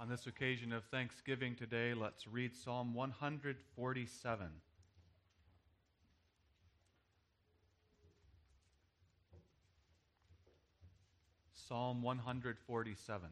[0.00, 4.46] On this occasion of Thanksgiving today, let's read Psalm 147.
[11.52, 13.28] Psalm 147.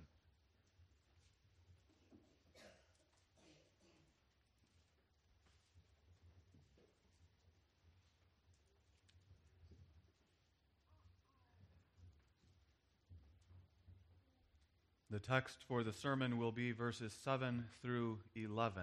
[15.17, 18.83] The text for the sermon will be verses 7 through 11.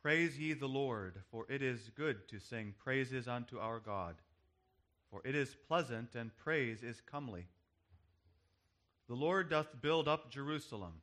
[0.00, 4.14] Praise ye the Lord, for it is good to sing praises unto our God,
[5.10, 7.44] for it is pleasant, and praise is comely.
[9.06, 11.02] The Lord doth build up Jerusalem.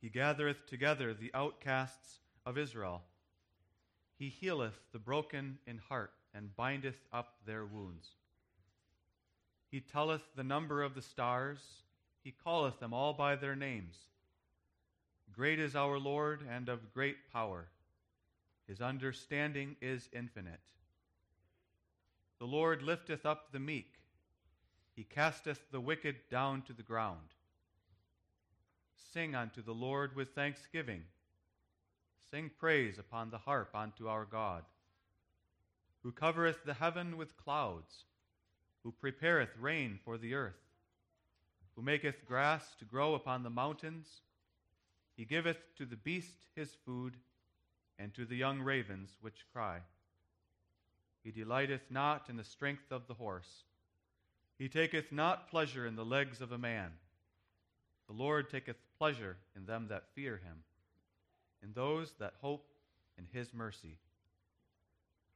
[0.00, 3.02] He gathereth together the outcasts of Israel.
[4.18, 8.16] He healeth the broken in heart, and bindeth up their wounds.
[9.72, 11.58] He telleth the number of the stars,
[12.22, 13.96] he calleth them all by their names.
[15.32, 17.68] Great is our Lord, and of great power.
[18.68, 20.60] His understanding is infinite.
[22.38, 23.94] The Lord lifteth up the meek,
[24.94, 27.32] he casteth the wicked down to the ground.
[29.14, 31.04] Sing unto the Lord with thanksgiving.
[32.30, 34.64] Sing praise upon the harp unto our God,
[36.02, 38.04] who covereth the heaven with clouds
[38.82, 40.60] who prepareth rain for the earth,
[41.74, 44.08] who maketh grass to grow upon the mountains.
[45.16, 47.16] He giveth to the beast his food,
[47.98, 49.78] and to the young ravens which cry.
[51.22, 53.64] He delighteth not in the strength of the horse.
[54.58, 56.90] He taketh not pleasure in the legs of a man.
[58.08, 60.64] The Lord taketh pleasure in them that fear him,
[61.62, 62.66] in those that hope
[63.16, 63.98] in his mercy.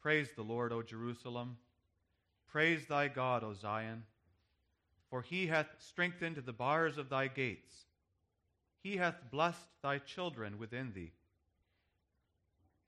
[0.01, 1.57] Praise the Lord, O Jerusalem.
[2.51, 4.05] Praise thy God, O Zion,
[5.11, 7.85] for he hath strengthened the bars of thy gates.
[8.83, 11.13] He hath blessed thy children within thee.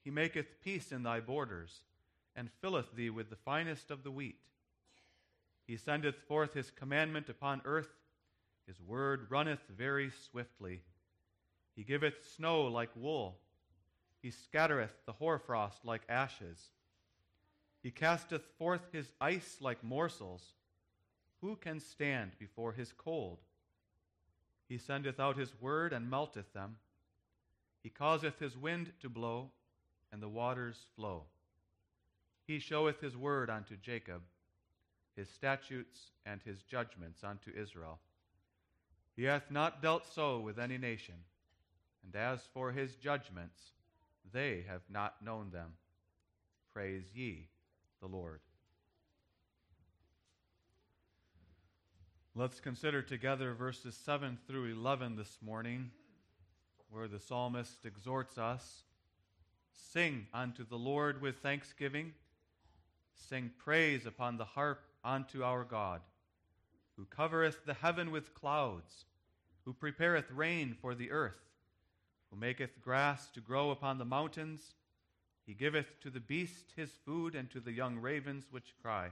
[0.05, 1.81] He maketh peace in thy borders,
[2.35, 4.39] and filleth thee with the finest of the wheat.
[5.67, 7.91] He sendeth forth his commandment upon earth,
[8.67, 10.83] his word runneth very swiftly.
[11.75, 13.39] He giveth snow like wool,
[14.23, 16.71] he scattereth the hoarfrost like ashes.
[17.88, 20.53] He casteth forth his ice like morsels.
[21.41, 23.38] Who can stand before his cold?
[24.69, 26.76] He sendeth out his word and melteth them.
[27.82, 29.53] He causeth his wind to blow,
[30.12, 31.28] and the waters flow.
[32.47, 34.20] He showeth his word unto Jacob,
[35.16, 38.00] his statutes and his judgments unto Israel.
[39.16, 41.25] He hath not dealt so with any nation,
[42.05, 43.59] and as for his judgments,
[44.31, 45.72] they have not known them.
[46.75, 47.49] Praise ye
[48.01, 48.41] the Lord.
[52.35, 55.91] Let's consider together verses 7 through 11 this morning,
[56.91, 58.83] where the psalmist exhorts us
[59.73, 62.13] Sing unto the Lord with thanksgiving,
[63.15, 66.03] sing praise upon the harp unto our God,
[66.97, 69.07] who covereth the heaven with clouds,
[69.65, 71.41] who prepareth rain for the earth,
[72.31, 74.75] who maketh grass to grow upon the mountains
[75.49, 79.09] he giveth to the beast his food, and to the young ravens which cry.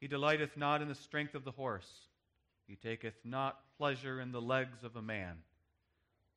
[0.00, 1.90] He delighteth not in the strength of the horse.
[2.66, 5.36] He taketh not pleasure in the legs of a man.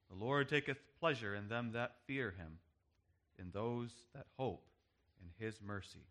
[0.09, 2.57] The Lord taketh pleasure in them that fear him,
[3.40, 4.68] in those that hope
[5.22, 6.06] in his mercy.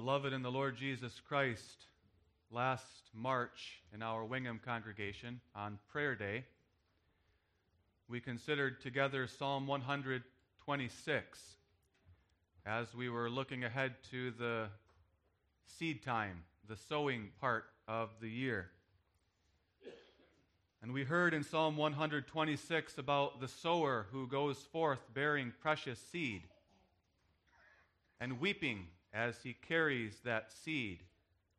[0.00, 1.84] Beloved in the Lord Jesus Christ,
[2.50, 6.46] last March in our Wingham congregation on Prayer Day,
[8.08, 11.38] we considered together Psalm 126
[12.64, 14.68] as we were looking ahead to the
[15.66, 18.70] seed time, the sowing part of the year.
[20.82, 26.44] And we heard in Psalm 126 about the sower who goes forth bearing precious seed
[28.18, 31.00] and weeping as he carries that seed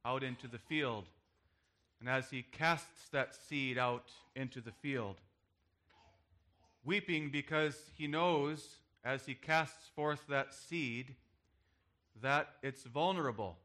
[0.05, 1.05] out into the field
[1.99, 5.17] and as he casts that seed out into the field.
[6.83, 11.15] Weeping because he knows as he casts forth that seed
[12.21, 13.57] that it's vulnerable,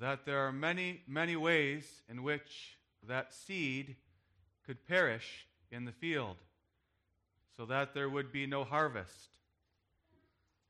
[0.00, 2.76] that there are many, many ways in which
[3.06, 3.96] that seed
[4.64, 6.36] could perish in the field,
[7.56, 9.35] so that there would be no harvest.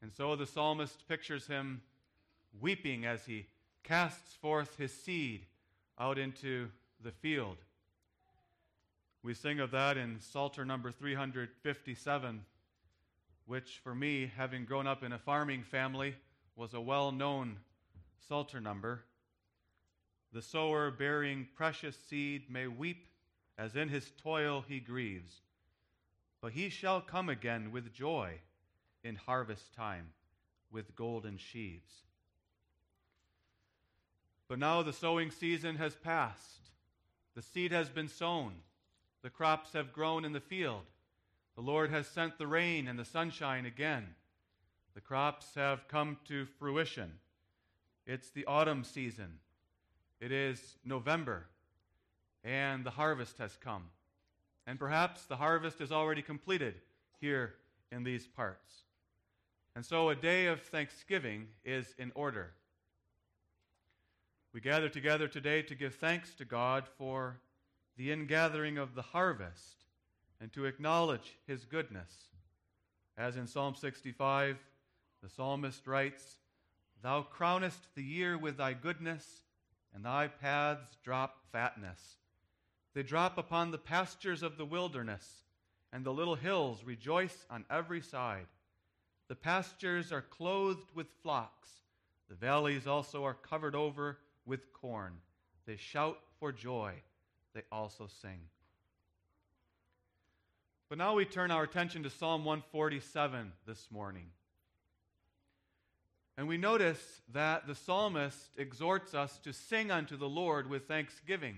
[0.07, 1.83] And so the psalmist pictures him
[2.61, 3.49] weeping as he
[3.83, 5.47] casts forth his seed
[5.99, 6.69] out into
[7.03, 7.57] the field.
[9.25, 12.45] We sing of that in Psalter number 357,
[13.47, 16.15] which for me, having grown up in a farming family,
[16.55, 17.57] was a well known
[18.29, 19.03] Psalter number.
[20.33, 23.09] The sower bearing precious seed may weep
[23.59, 25.41] as in his toil he grieves,
[26.41, 28.39] but he shall come again with joy
[29.07, 30.09] in harvest time
[30.71, 31.93] with golden sheaves.
[34.49, 36.71] But now the sowing season has passed.
[37.35, 38.55] The seed has been sown.
[39.23, 40.83] The crops have grown in the field.
[41.55, 44.07] The Lord has sent the rain and the sunshine again.
[44.95, 47.13] The crops have come to fruition.
[48.07, 49.39] It's the autumn season.
[50.21, 51.47] It is November,
[52.45, 53.85] and the harvest has come.
[54.67, 56.75] And perhaps the harvest is already completed
[57.21, 57.55] here
[57.93, 58.86] in these parts.
[59.77, 62.55] And so a day of thanksgiving is in order.
[64.55, 67.37] We gather together today to give thanks to God for
[67.99, 69.85] the ingathering of the harvest
[70.41, 72.11] and to acknowledge his goodness.
[73.19, 74.57] As in Psalm 65,
[75.23, 76.37] the psalmist writes,
[77.03, 79.43] Thou crownest the year with thy goodness,
[79.95, 82.17] and thy paths drop fatness.
[82.95, 85.43] They drop upon the pastures of the wilderness,
[85.93, 88.47] and the little hills rejoice on every side.
[89.29, 91.71] The pastures are clothed with flocks,
[92.29, 95.15] the valleys also are covered over with corn.
[95.67, 96.95] They shout for joy
[97.55, 98.41] they also sing.
[100.89, 104.27] But now we turn our attention to Psalm 147 this morning.
[106.37, 111.57] And we notice that the psalmist exhorts us to sing unto the Lord with thanksgiving.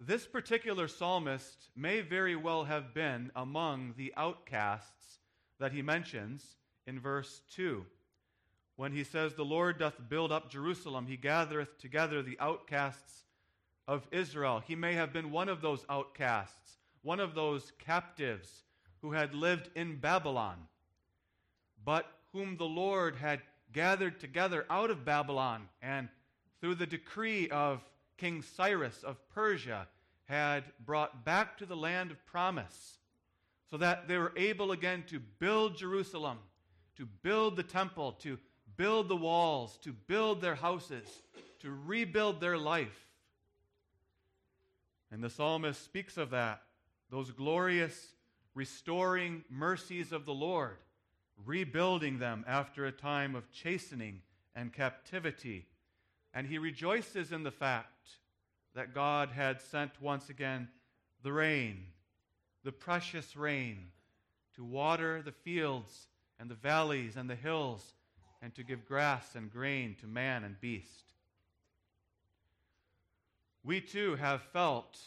[0.00, 5.20] This particular psalmist may very well have been among the outcasts
[5.62, 6.56] that he mentions
[6.88, 7.86] in verse 2
[8.74, 13.22] when he says, The Lord doth build up Jerusalem, he gathereth together the outcasts
[13.86, 14.60] of Israel.
[14.66, 18.64] He may have been one of those outcasts, one of those captives
[19.02, 20.56] who had lived in Babylon,
[21.84, 23.40] but whom the Lord had
[23.72, 26.08] gathered together out of Babylon and
[26.60, 27.84] through the decree of
[28.18, 29.86] King Cyrus of Persia
[30.24, 32.98] had brought back to the land of promise
[33.72, 36.36] so that they were able again to build Jerusalem,
[36.94, 38.38] to build the temple, to
[38.76, 41.08] build the walls, to build their houses,
[41.60, 43.08] to rebuild their life.
[45.10, 46.60] And the psalmist speaks of that,
[47.08, 48.08] those glorious
[48.54, 50.76] restoring mercies of the Lord,
[51.42, 54.20] rebuilding them after a time of chastening
[54.54, 55.64] and captivity.
[56.34, 58.10] And he rejoices in the fact
[58.74, 60.68] that God had sent once again
[61.22, 61.86] the rain,
[62.64, 63.86] the precious rain,
[64.56, 66.06] to water the fields
[66.38, 67.94] and the valleys and the hills,
[68.40, 71.12] and to give grass and grain to man and beast
[73.64, 74.98] we too have felt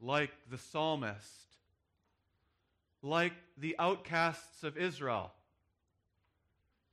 [0.00, 1.56] like the psalmist,
[3.02, 5.32] like the outcasts of Israel.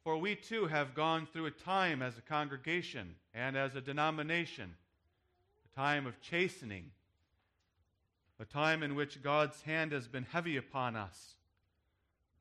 [0.04, 4.76] For we too have gone through a time as a congregation and as a denomination,
[5.72, 6.92] a time of chastening,
[8.40, 11.36] a time in which God's hand has been heavy upon us,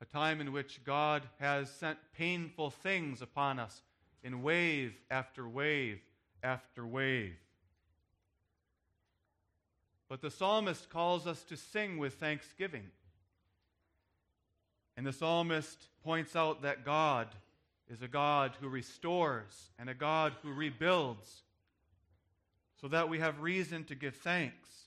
[0.01, 3.83] a time in which God has sent painful things upon us
[4.23, 6.01] in wave after wave
[6.43, 7.37] after wave.
[10.09, 12.91] But the psalmist calls us to sing with thanksgiving.
[14.97, 17.29] And the psalmist points out that God
[17.89, 21.43] is a God who restores and a God who rebuilds,
[22.81, 24.82] so that we have reason to give thanks.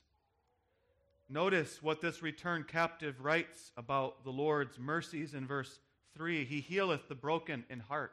[1.28, 5.80] Notice what this returned captive writes about the Lord's mercies in verse
[6.14, 8.12] 3 He healeth the broken in heart,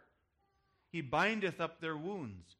[0.89, 2.55] He bindeth up their wounds,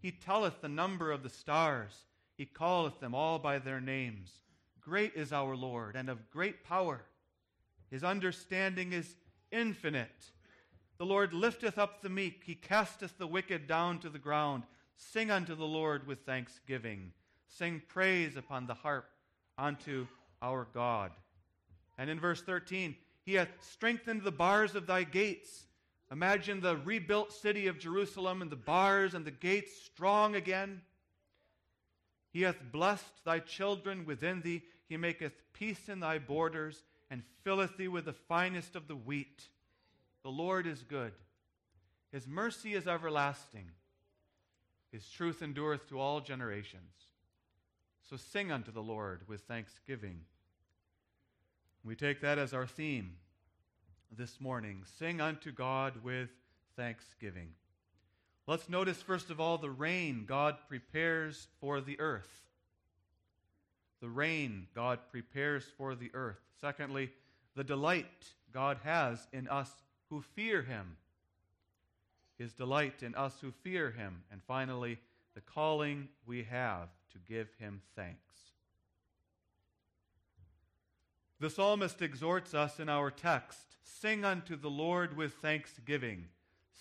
[0.00, 2.06] He telleth the number of the stars.
[2.36, 4.32] He calleth them all by their names.
[4.80, 7.02] Great is our Lord, and of great power.
[7.90, 9.14] His understanding is
[9.52, 10.30] infinite.
[10.96, 14.62] The Lord lifteth up the meek, he casteth the wicked down to the ground.
[14.96, 17.12] Sing unto the Lord with thanksgiving.
[17.46, 19.10] Sing praise upon the harp
[19.60, 20.06] unto
[20.42, 21.12] our God.
[21.98, 25.66] And in verse 13, he hath strengthened the bars of thy gates.
[26.10, 30.80] Imagine the rebuilt city of Jerusalem and the bars and the gates strong again.
[32.32, 34.62] He hath blessed thy children within thee.
[34.88, 39.42] He maketh peace in thy borders, and filleth thee with the finest of the wheat.
[40.22, 41.12] The Lord is good.
[42.12, 43.70] His mercy is everlasting.
[44.90, 47.09] His truth endureth to all generations.
[48.08, 50.20] So sing unto the Lord with thanksgiving.
[51.84, 53.12] We take that as our theme
[54.16, 54.82] this morning.
[54.98, 56.28] Sing unto God with
[56.76, 57.48] thanksgiving.
[58.46, 62.28] Let's notice, first of all, the rain God prepares for the earth.
[64.00, 66.40] The rain God prepares for the earth.
[66.60, 67.10] Secondly,
[67.54, 69.70] the delight God has in us
[70.08, 70.96] who fear Him.
[72.38, 74.22] His delight in us who fear Him.
[74.32, 74.98] And finally,
[75.34, 78.18] the calling we have to give Him thanks.
[81.38, 86.26] The psalmist exhorts us in our text Sing unto the Lord with thanksgiving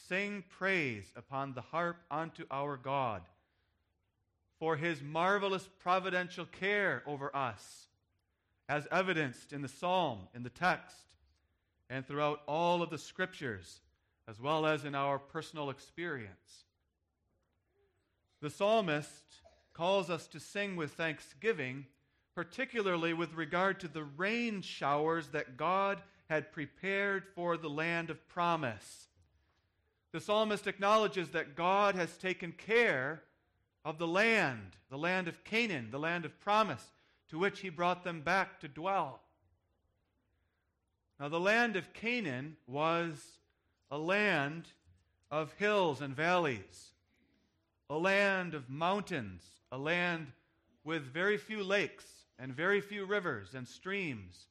[0.08, 3.22] Sing praise upon the harp unto our God
[4.60, 7.88] for his marvelous providential care over us,
[8.68, 10.98] as evidenced in the psalm, in the text,
[11.90, 13.80] and throughout all of the scriptures,
[14.28, 16.66] as well as in our personal experience.
[18.42, 19.24] The psalmist
[19.80, 21.88] calls us to sing with thanksgiving,
[22.36, 28.28] particularly with regard to the rain showers that God had prepared for the land of
[28.30, 29.10] promise
[30.12, 33.22] the psalmist acknowledges that God has taken care
[33.86, 36.84] of the land, the land of Canaan, the land of promise,
[37.30, 39.22] to which he brought them back to dwell.
[41.20, 43.40] Now, the land of Canaan was
[43.92, 44.66] a land
[45.30, 46.94] of hills and valleys,
[47.90, 50.28] a land of mountains, a land
[50.84, 52.06] with very few lakes
[52.38, 54.48] and very few rivers and streams.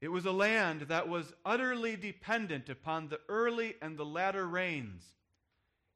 [0.00, 5.04] It was a land that was utterly dependent upon the early and the latter rains.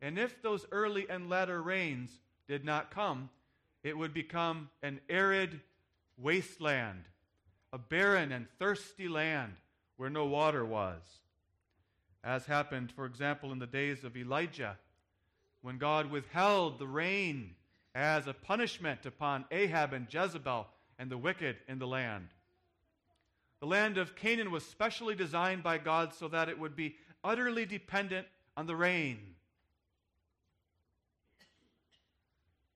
[0.02, 2.10] And if those early and latter rains
[2.46, 3.30] did not come,
[3.82, 5.60] it would become an arid
[6.18, 7.04] wasteland,
[7.72, 9.54] a barren and thirsty land
[9.96, 11.02] where no water was.
[12.22, 14.78] As happened, for example, in the days of Elijah,
[15.62, 17.54] when God withheld the rain
[17.94, 20.66] as a punishment upon Ahab and Jezebel
[20.98, 22.28] and the wicked in the land.
[23.60, 27.64] The land of Canaan was specially designed by God so that it would be utterly
[27.64, 29.18] dependent on the rain.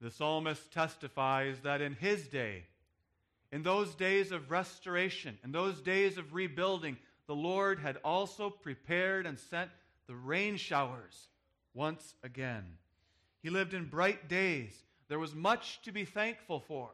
[0.01, 2.65] The psalmist testifies that in his day,
[3.51, 6.97] in those days of restoration, in those days of rebuilding,
[7.27, 9.71] the Lord had also prepared and sent
[10.07, 11.29] the rain showers
[11.75, 12.65] once again.
[13.43, 14.85] He lived in bright days.
[15.09, 16.91] There was much to be thankful for.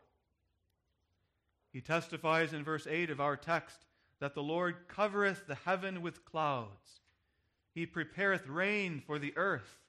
[1.73, 3.85] He testifies in verse 8 of our text
[4.21, 7.01] that the Lord covereth the heaven with clouds.
[7.75, 9.81] He prepareth rain for the earth.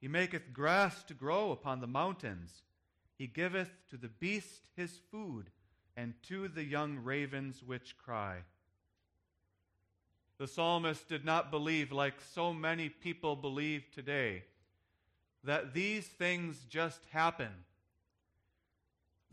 [0.00, 2.62] He maketh grass to grow upon the mountains.
[3.16, 5.50] He giveth to the beast his food,
[5.96, 8.38] and to the young ravens which cry.
[10.38, 14.42] The psalmist did not believe, like so many people believe today,
[15.44, 17.50] that these things just happen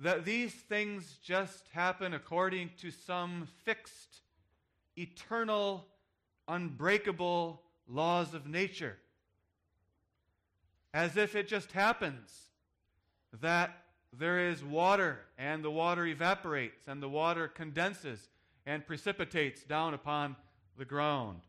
[0.01, 4.21] that these things just happen according to some fixed,
[4.97, 5.85] eternal,
[6.47, 8.97] unbreakable laws of nature.
[10.93, 12.31] As if it just happens
[13.41, 13.77] that
[14.11, 18.27] there is water and the water evaporates and the water condenses
[18.65, 20.35] and precipitates down upon
[20.77, 21.41] the ground.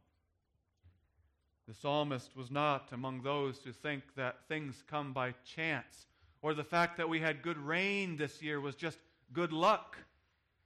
[1.68, 6.06] The psalmist was not among those who think that things come by chance
[6.42, 8.98] or the fact that we had good rain this year was just
[9.32, 9.96] good luck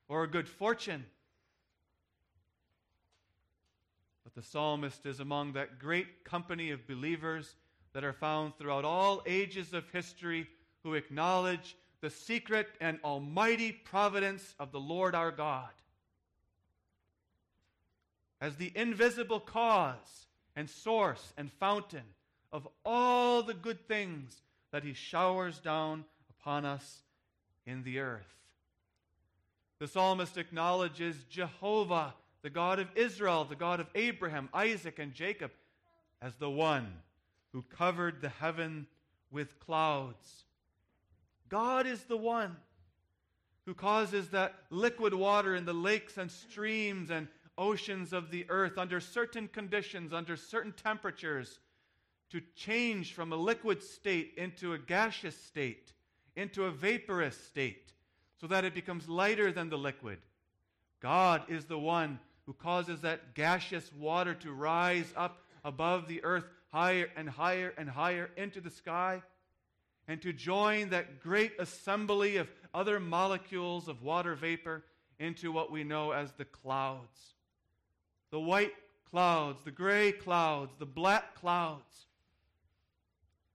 [0.09, 1.05] or a good fortune.
[4.25, 7.55] But the psalmist is among that great company of believers
[7.93, 10.49] that are found throughout all ages of history
[10.83, 15.71] who acknowledge the secret and almighty providence of the Lord our God
[18.41, 20.25] as the invisible cause
[20.56, 22.02] and source and fountain
[22.52, 27.02] of all the good things that he showers down upon us
[27.66, 28.34] in the earth.
[29.78, 35.50] The psalmist acknowledges Jehovah, the God of Israel, the God of Abraham, Isaac, and Jacob,
[36.22, 36.90] as the one
[37.52, 38.86] who covered the heaven
[39.30, 40.44] with clouds.
[41.48, 42.56] God is the one
[43.66, 48.78] who causes that liquid water in the lakes and streams and oceans of the earth
[48.78, 51.58] under certain conditions, under certain temperatures,
[52.30, 55.92] to change from a liquid state into a gaseous state,
[56.34, 57.92] into a vaporous state,
[58.40, 60.18] so that it becomes lighter than the liquid.
[61.00, 66.44] God is the one who causes that gaseous water to rise up above the earth
[66.72, 69.22] higher and higher and higher into the sky
[70.08, 74.84] and to join that great assembly of other molecules of water vapor
[75.18, 77.36] into what we know as the clouds.
[78.30, 78.75] The white
[79.11, 82.06] clouds, the gray clouds, the black clouds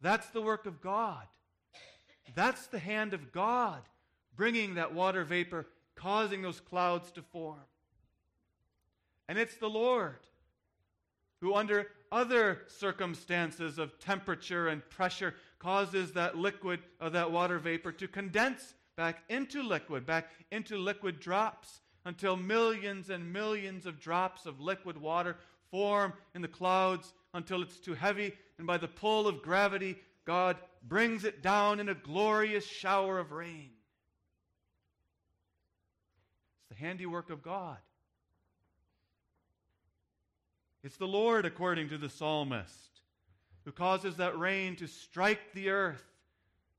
[0.01, 1.25] that's the work of God.
[2.35, 3.81] That's the hand of God
[4.35, 7.59] bringing that water vapor, causing those clouds to form.
[9.27, 10.19] And it's the Lord
[11.39, 17.59] who, under other circumstances of temperature and pressure, causes that liquid, or uh, that water
[17.59, 23.99] vapor, to condense back into liquid, back into liquid drops, until millions and millions of
[23.99, 25.37] drops of liquid water
[25.69, 30.57] form in the clouds until it's too heavy, and by the pull of gravity, God
[30.87, 33.69] brings it down in a glorious shower of rain.
[36.59, 37.77] It's the handiwork of God.
[40.83, 43.01] It's the Lord, according to the psalmist,
[43.65, 46.03] who causes that rain to strike the earth,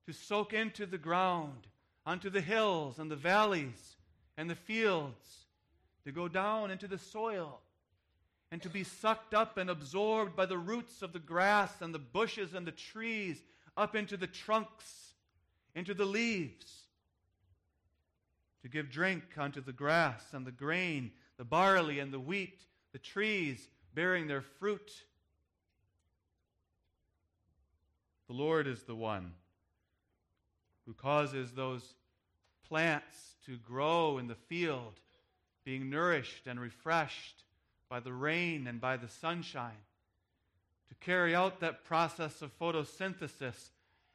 [0.07, 1.69] to soak into the ground,
[2.05, 3.92] onto the hills and the valleys
[4.37, 5.47] and the fields,
[6.05, 7.61] to go down into the soil
[8.51, 11.99] and to be sucked up and absorbed by the roots of the grass and the
[11.99, 13.43] bushes and the trees
[13.77, 15.15] up into the trunks,
[15.75, 16.83] into the leaves,
[18.63, 22.61] to give drink unto the grass and the grain, the barley and the wheat,
[22.93, 24.93] the trees bearing their fruit.
[28.29, 29.33] The Lord is the one
[30.87, 31.95] who causes those
[32.73, 34.95] plants to grow in the field,
[35.63, 37.45] being nourished and refreshed
[37.91, 39.85] by the rain and by the sunshine,
[40.89, 43.69] to carry out that process of photosynthesis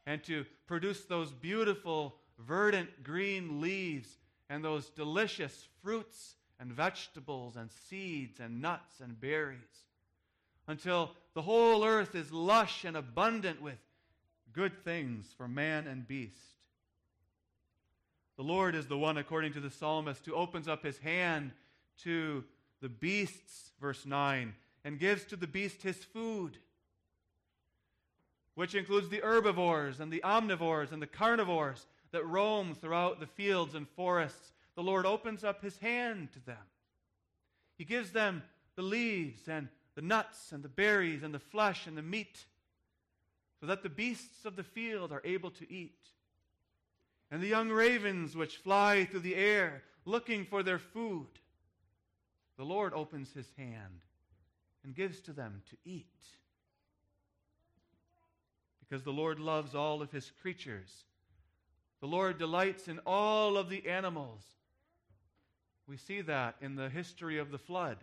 [0.07, 4.17] and to produce those beautiful, verdant green leaves
[4.49, 9.59] and those delicious fruits and vegetables and seeds and nuts and berries
[10.67, 13.77] until the whole earth is lush and abundant with
[14.51, 16.56] good things for man and beast.
[18.37, 21.51] The Lord is the one, according to the psalmist, who opens up his hand
[22.03, 22.43] to
[22.81, 24.53] the beasts, verse 9,
[24.83, 26.57] and gives to the beast his food,
[28.53, 33.75] which includes the herbivores and the omnivores and the carnivores that roam throughout the fields
[33.75, 36.57] and forests the Lord opens up his hand to them.
[37.79, 38.43] He gives them
[38.75, 42.45] the leaves and the nuts and the berries and the flesh and the meat
[43.59, 45.97] so that the beasts of the field are able to eat.
[47.29, 51.27] And the young ravens which fly through the air looking for their food,
[52.57, 54.01] the Lord opens his hand
[54.83, 56.05] and gives to them to eat.
[58.79, 61.03] Because the Lord loves all of his creatures.
[61.99, 64.43] The Lord delights in all of the animals
[65.87, 67.97] we see that in the history of the flood.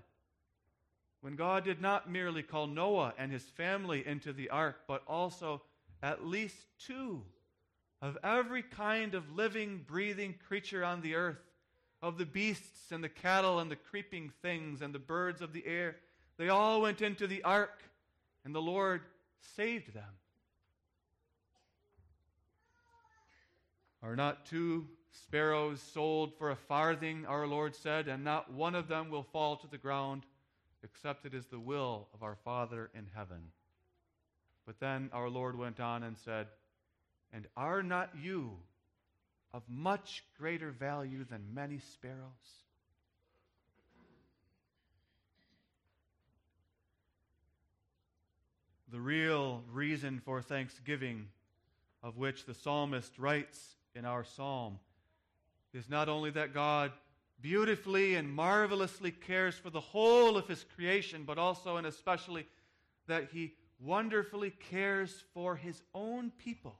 [1.20, 5.62] When God did not merely call Noah and his family into the ark, but also
[6.02, 7.22] at least two
[8.04, 11.40] of every kind of living, breathing creature on the earth,
[12.02, 15.66] of the beasts and the cattle and the creeping things and the birds of the
[15.66, 15.96] air.
[16.36, 17.82] They all went into the ark,
[18.44, 19.00] and the Lord
[19.56, 20.04] saved them.
[24.02, 28.86] Are not two sparrows sold for a farthing, our Lord said, and not one of
[28.86, 30.26] them will fall to the ground
[30.82, 33.50] except it is the will of our Father in heaven.
[34.66, 36.48] But then our Lord went on and said,
[37.34, 38.52] And are not you
[39.52, 42.62] of much greater value than many sparrows?
[48.92, 51.26] The real reason for thanksgiving,
[52.04, 54.78] of which the psalmist writes in our psalm,
[55.72, 56.92] is not only that God
[57.40, 62.46] beautifully and marvelously cares for the whole of his creation, but also and especially
[63.08, 66.76] that he wonderfully cares for his own people.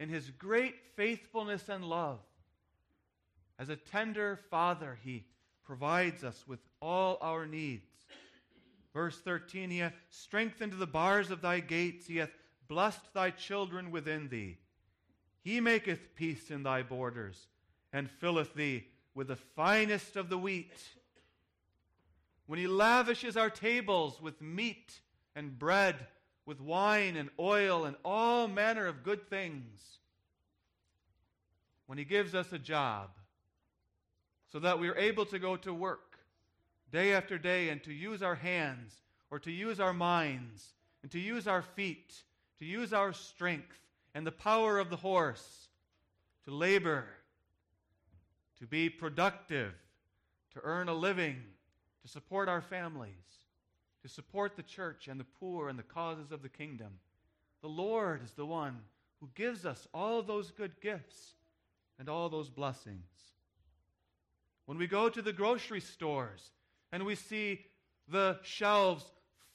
[0.00, 2.20] In his great faithfulness and love,
[3.58, 5.26] as a tender father, he
[5.62, 7.84] provides us with all our needs.
[8.94, 12.30] Verse 13 He hath strengthened the bars of thy gates, he hath
[12.66, 14.56] blessed thy children within thee.
[15.42, 17.48] He maketh peace in thy borders,
[17.92, 20.72] and filleth thee with the finest of the wheat.
[22.46, 25.00] When he lavishes our tables with meat
[25.36, 26.06] and bread,
[26.46, 29.98] with wine and oil and all manner of good things.
[31.86, 33.10] When he gives us a job,
[34.52, 36.18] so that we are able to go to work
[36.92, 38.94] day after day and to use our hands
[39.30, 42.22] or to use our minds and to use our feet,
[42.58, 43.78] to use our strength
[44.14, 45.68] and the power of the horse
[46.44, 47.04] to labor,
[48.58, 49.72] to be productive,
[50.52, 51.36] to earn a living,
[52.02, 53.39] to support our families,
[54.02, 56.92] to support the church and the poor and the causes of the kingdom.
[57.62, 58.78] The Lord is the one
[59.20, 61.34] who gives us all those good gifts
[61.98, 63.04] and all those blessings.
[64.66, 66.52] When we go to the grocery stores
[66.92, 67.60] and we see
[68.08, 69.04] the shelves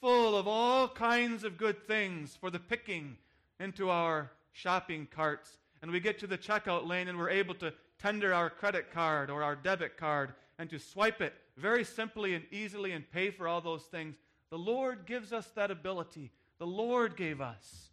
[0.01, 3.17] full of all kinds of good things for the picking
[3.59, 7.73] into our shopping carts, and we get to the checkout lane and we're able to
[7.99, 12.45] tender our credit card or our debit card and to swipe it very simply and
[12.51, 14.15] easily and pay for all those things.
[14.49, 16.31] The Lord gives us that ability.
[16.59, 17.89] The Lord gave us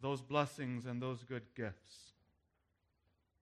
[0.00, 2.12] those blessings and those good gifts.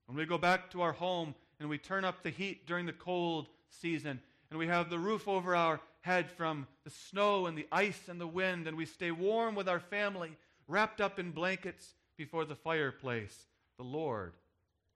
[0.06, 2.92] When we go back to our home and we turn up the heat during the
[2.92, 7.66] cold season and we have the roof over our head from the snow and the
[7.72, 10.36] ice and the wind and we stay warm with our family
[10.68, 14.32] wrapped up in blankets before the fireplace, the Lord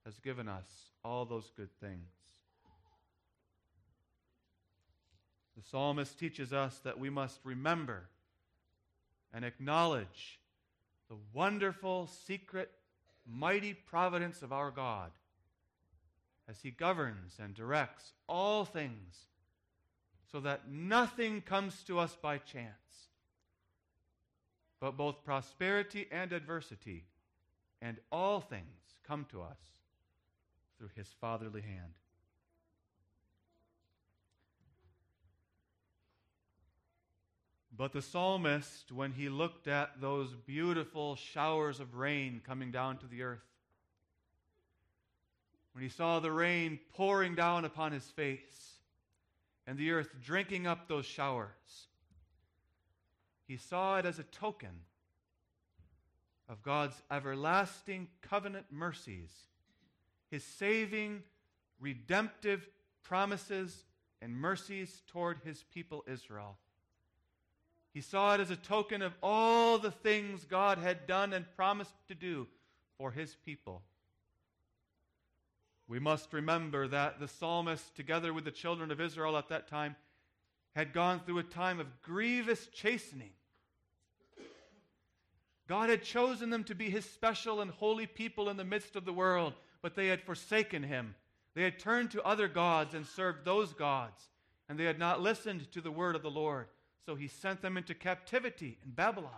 [0.05, 0.65] has given us
[1.03, 2.09] all those good things.
[5.55, 8.07] The psalmist teaches us that we must remember
[9.33, 10.39] and acknowledge
[11.09, 12.71] the wonderful, secret,
[13.25, 15.11] mighty providence of our God
[16.47, 19.25] as He governs and directs all things
[20.31, 23.09] so that nothing comes to us by chance,
[24.79, 27.05] but both prosperity and adversity
[27.81, 29.57] and all things come to us
[30.77, 31.93] through His fatherly hand.
[37.75, 43.07] But the psalmist, when he looked at those beautiful showers of rain coming down to
[43.07, 43.39] the earth,
[45.73, 48.75] when he saw the rain pouring down upon his face
[49.65, 51.87] and the earth drinking up those showers,
[53.47, 54.81] he saw it as a token
[56.49, 59.31] of God's everlasting covenant mercies,
[60.29, 61.23] his saving,
[61.79, 62.67] redemptive
[63.01, 63.85] promises
[64.21, 66.57] and mercies toward his people Israel.
[67.93, 71.93] He saw it as a token of all the things God had done and promised
[72.07, 72.47] to do
[72.97, 73.81] for his people.
[75.87, 79.97] We must remember that the psalmist, together with the children of Israel at that time,
[80.73, 83.31] had gone through a time of grievous chastening.
[85.67, 89.03] God had chosen them to be his special and holy people in the midst of
[89.03, 91.15] the world, but they had forsaken him.
[91.55, 94.29] They had turned to other gods and served those gods,
[94.69, 96.67] and they had not listened to the word of the Lord.
[97.05, 99.31] So he sent them into captivity in Babylon.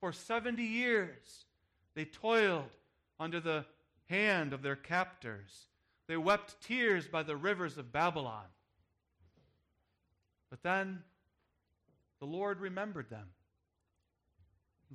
[0.00, 1.44] For 70 years,
[1.94, 2.70] they toiled
[3.18, 3.64] under the
[4.06, 5.68] hand of their captors.
[6.06, 8.44] They wept tears by the rivers of Babylon.
[10.50, 11.02] But then
[12.20, 13.28] the Lord remembered them.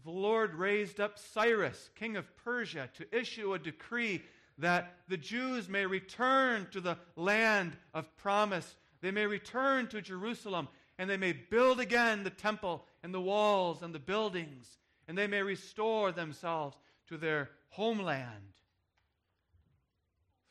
[0.04, 4.24] The Lord raised up Cyrus, king of Persia, to issue a decree
[4.60, 8.76] that the Jews may return to the land of promise.
[9.02, 10.68] They may return to Jerusalem
[11.00, 15.28] and they may build again the temple and the walls and the buildings, and they
[15.28, 18.54] may restore themselves to their homeland.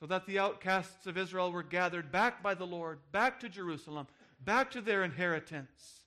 [0.00, 4.06] So that the outcasts of Israel were gathered back by the Lord, back to Jerusalem,
[4.42, 6.06] back to their inheritance.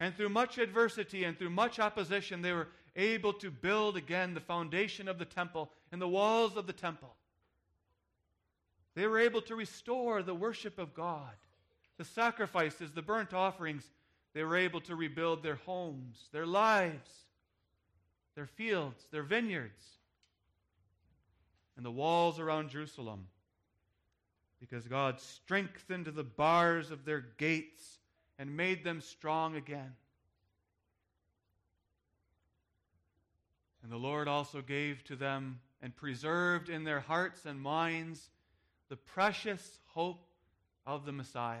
[0.00, 4.40] And through much adversity and through much opposition, they were able to build again the
[4.40, 7.14] foundation of the temple and the walls of the temple.
[8.96, 11.34] They were able to restore the worship of God
[12.02, 13.88] the sacrifices, the burnt offerings,
[14.34, 17.08] they were able to rebuild their homes, their lives,
[18.34, 19.84] their fields, their vineyards,
[21.76, 23.28] and the walls around Jerusalem.
[24.58, 28.00] Because God strengthened the bars of their gates
[28.36, 29.94] and made them strong again.
[33.84, 38.28] And the Lord also gave to them and preserved in their hearts and minds
[38.88, 40.26] the precious hope
[40.84, 41.58] of the Messiah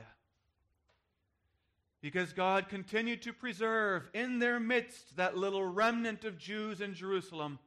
[2.02, 7.60] because God continued to preserve in their midst that little remnant of Jews in Jerusalem.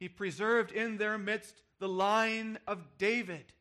[0.00, 3.52] He preserved in their midst the line of David.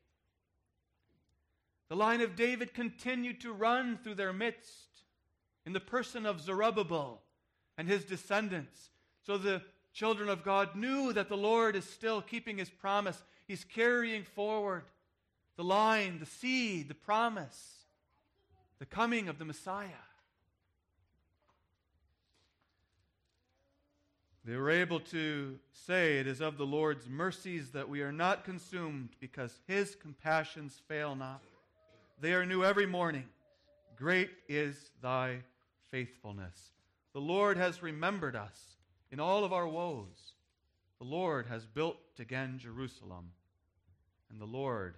[1.89, 5.03] The line of David continued to run through their midst
[5.65, 7.21] in the person of Zerubbabel
[7.77, 8.89] and his descendants.
[9.23, 9.62] So the
[9.93, 13.23] children of God knew that the Lord is still keeping his promise.
[13.47, 14.84] He's carrying forward
[15.58, 17.77] the line, the seed, the promise,
[18.80, 19.88] the coming of the Messiah.
[24.48, 28.46] They were able to say, It is of the Lord's mercies that we are not
[28.46, 31.42] consumed, because his compassions fail not.
[32.22, 33.26] They are new every morning.
[33.98, 35.40] Great is thy
[35.92, 36.72] faithfulness.
[37.13, 38.78] The Lord has remembered us
[39.12, 40.34] in all of our woes.
[41.00, 43.32] The Lord has built again Jerusalem,
[44.32, 44.96] and the Lord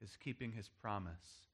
[0.00, 1.48] is keeping his promise.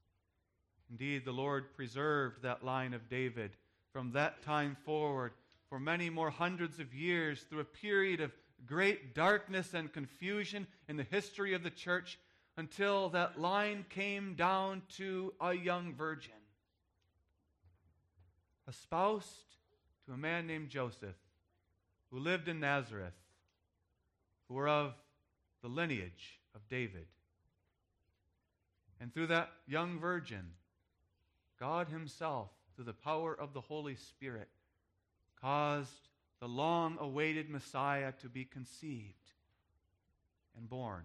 [0.89, 3.51] Indeed, the Lord preserved that line of David
[3.93, 5.33] from that time forward
[5.69, 8.31] for many more hundreds of years through a period of
[8.65, 12.17] great darkness and confusion in the history of the church
[12.57, 16.33] until that line came down to a young virgin,
[18.67, 19.55] espoused
[20.05, 21.15] to a man named Joseph
[22.11, 23.13] who lived in Nazareth,
[24.47, 24.93] who were of
[25.61, 27.05] the lineage of David.
[28.99, 30.47] And through that young virgin,
[31.59, 34.47] God Himself, through the power of the Holy Spirit,
[35.41, 36.07] caused
[36.39, 39.13] the long awaited Messiah to be conceived
[40.57, 41.03] and born,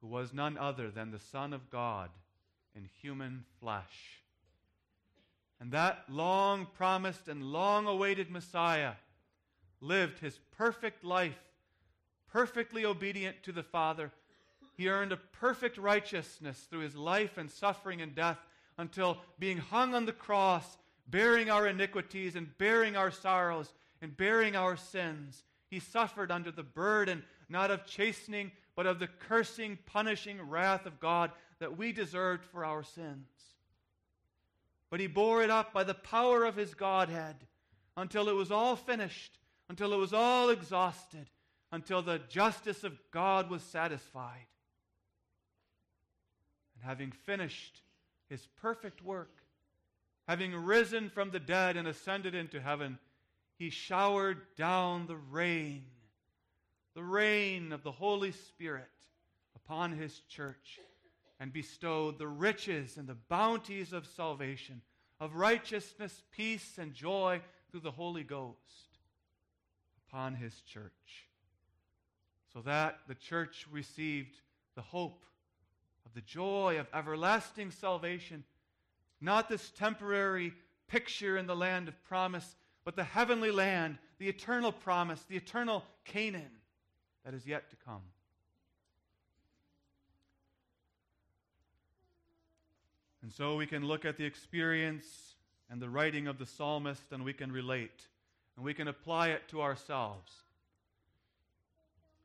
[0.00, 2.10] who was none other than the Son of God
[2.74, 4.20] in human flesh.
[5.60, 8.94] And that long promised and long awaited Messiah
[9.80, 11.38] lived his perfect life,
[12.32, 14.10] perfectly obedient to the Father.
[14.76, 18.38] He earned a perfect righteousness through his life and suffering and death
[18.78, 24.56] until being hung on the cross, bearing our iniquities and bearing our sorrows and bearing
[24.56, 30.40] our sins, he suffered under the burden not of chastening, but of the cursing, punishing
[30.42, 33.28] wrath of God that we deserved for our sins.
[34.90, 37.36] But he bore it up by the power of his Godhead
[37.96, 41.30] until it was all finished, until it was all exhausted,
[41.72, 44.46] until the justice of God was satisfied.
[46.74, 47.82] And having finished
[48.34, 49.30] his perfect work,
[50.26, 52.98] having risen from the dead and ascended into heaven,
[53.58, 55.84] he showered down the rain,
[56.96, 58.90] the rain of the Holy Spirit
[59.54, 60.80] upon his church
[61.38, 64.82] and bestowed the riches and the bounties of salvation,
[65.20, 68.98] of righteousness, peace, and joy through the Holy Ghost
[70.08, 71.28] upon his church.
[72.52, 74.40] So that the church received
[74.74, 75.24] the hope
[76.14, 78.44] the joy of everlasting salvation,
[79.20, 80.52] not this temporary
[80.86, 85.84] picture in the land of promise, but the heavenly land, the eternal promise, the eternal
[86.04, 86.50] Canaan
[87.24, 88.02] that is yet to come.
[93.22, 95.34] And so we can look at the experience
[95.70, 98.06] and the writing of the psalmist and we can relate
[98.56, 100.43] and we can apply it to ourselves.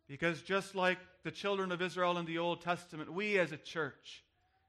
[0.09, 4.25] Because just like the children of Israel in the Old Testament, we as a church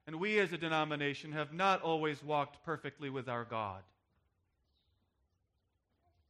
[0.06, 3.82] and we as a denomination have not always walked perfectly with our God.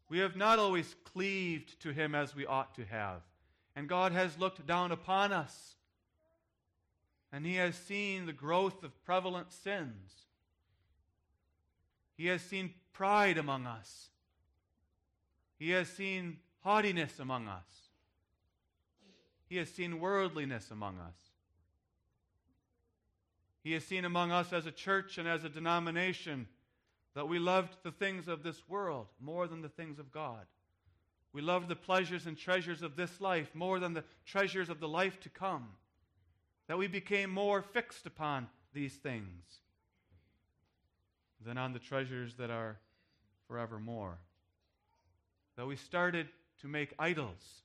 [0.09, 3.21] We have not always cleaved to Him as we ought to have.
[3.77, 5.75] And God has looked down upon us
[7.33, 10.27] and he has seen the growth of prevalent sins.
[12.17, 14.09] He has seen pride among us.
[15.59, 17.90] He has seen haughtiness among us.
[19.51, 21.17] He has seen worldliness among us.
[23.65, 26.47] He has seen among us as a church and as a denomination
[27.15, 30.47] that we loved the things of this world more than the things of God.
[31.33, 34.89] We loved the pleasures and treasures of this life more than the treasures of the
[34.89, 35.67] life to come
[36.69, 39.43] that we became more fixed upon these things
[41.45, 42.79] than on the treasures that are
[43.49, 44.17] forevermore.
[45.57, 46.29] That we started
[46.61, 47.63] to make idols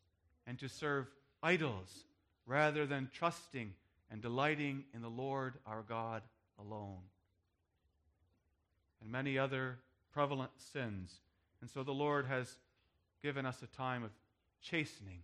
[0.48, 1.06] and to serve
[1.46, 2.06] idols
[2.48, 3.72] rather than trusting
[4.10, 6.24] and delighting in the Lord our God
[6.60, 7.04] alone.
[9.02, 9.78] And many other
[10.12, 11.14] prevalent sins.
[11.62, 12.52] And so the Lord has
[13.22, 14.10] given us a time of
[14.62, 15.20] chastening,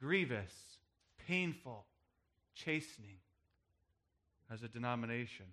[0.00, 0.52] grievous,
[1.28, 1.84] painful,
[2.54, 3.18] chastening
[4.50, 5.46] as a denomination.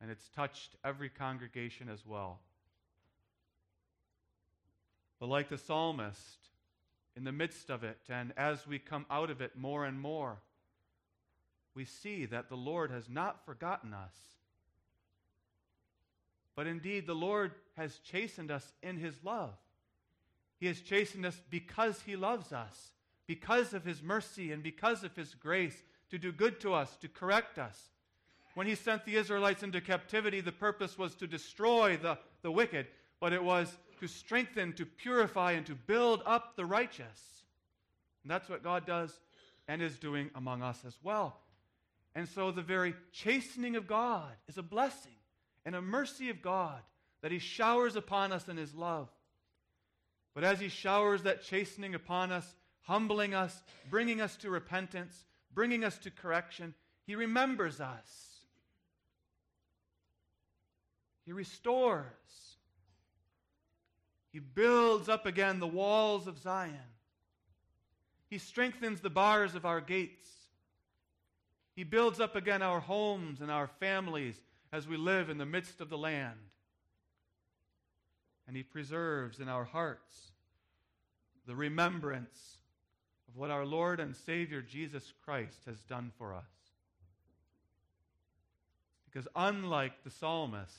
[0.00, 2.40] And it's touched every congregation as well.
[5.18, 6.38] But like the psalmist,
[7.16, 10.38] in the midst of it, and as we come out of it more and more,
[11.74, 14.14] we see that the Lord has not forgotten us.
[16.56, 19.54] But indeed, the Lord has chastened us in His love.
[20.58, 22.92] He has chastened us because He loves us
[23.30, 27.06] because of his mercy and because of his grace to do good to us, to
[27.06, 27.80] correct us.
[28.54, 32.88] When he sent the Israelites into captivity, the purpose was to destroy the, the wicked,
[33.20, 37.42] but it was to strengthen, to purify, and to build up the righteous.
[38.22, 39.18] And that's what God does
[39.68, 41.38] and is doing among us as well.
[42.14, 45.12] And so the very chastening of God is a blessing
[45.64, 46.80] and a mercy of God
[47.22, 49.08] that he showers upon us in his love.
[50.34, 55.84] But as he showers that chastening upon us, humbling us, bringing us to repentance, bringing
[55.84, 56.74] us to correction.
[57.06, 58.26] He remembers us,
[61.24, 62.49] He restores,
[64.32, 66.76] He builds up again the walls of Zion.
[68.28, 70.28] He strengthens the bars of our gates.
[71.74, 74.36] He builds up again our homes and our families
[74.72, 76.38] as we live in the midst of the land.
[78.46, 80.32] And He preserves in our hearts
[81.46, 82.58] the remembrance
[83.28, 86.44] of what our Lord and Savior Jesus Christ has done for us.
[89.06, 90.76] Because unlike the psalmist,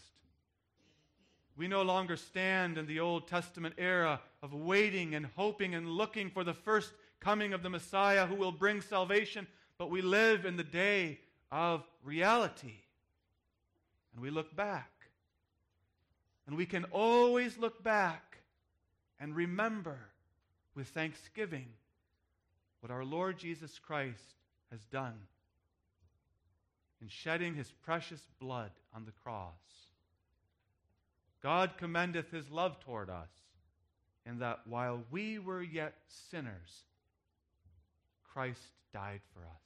[1.56, 6.30] we no longer stand in the Old Testament era of waiting and hoping and looking
[6.30, 10.58] for the first coming of the Messiah who will bring salvation, but we live in
[10.58, 11.20] the day
[11.52, 12.80] of reality.
[14.14, 14.90] And we look back.
[16.48, 18.40] And we can always look back
[19.20, 20.00] and remember
[20.76, 21.68] with thanksgiving
[22.80, 24.36] what our Lord Jesus Christ
[24.72, 25.20] has done
[27.02, 29.54] in shedding his precious blood on the cross.
[31.41, 33.30] God commendeth his love toward us
[34.25, 35.95] in that while we were yet
[36.30, 36.84] sinners,
[38.32, 38.62] Christ
[38.93, 39.62] died for us.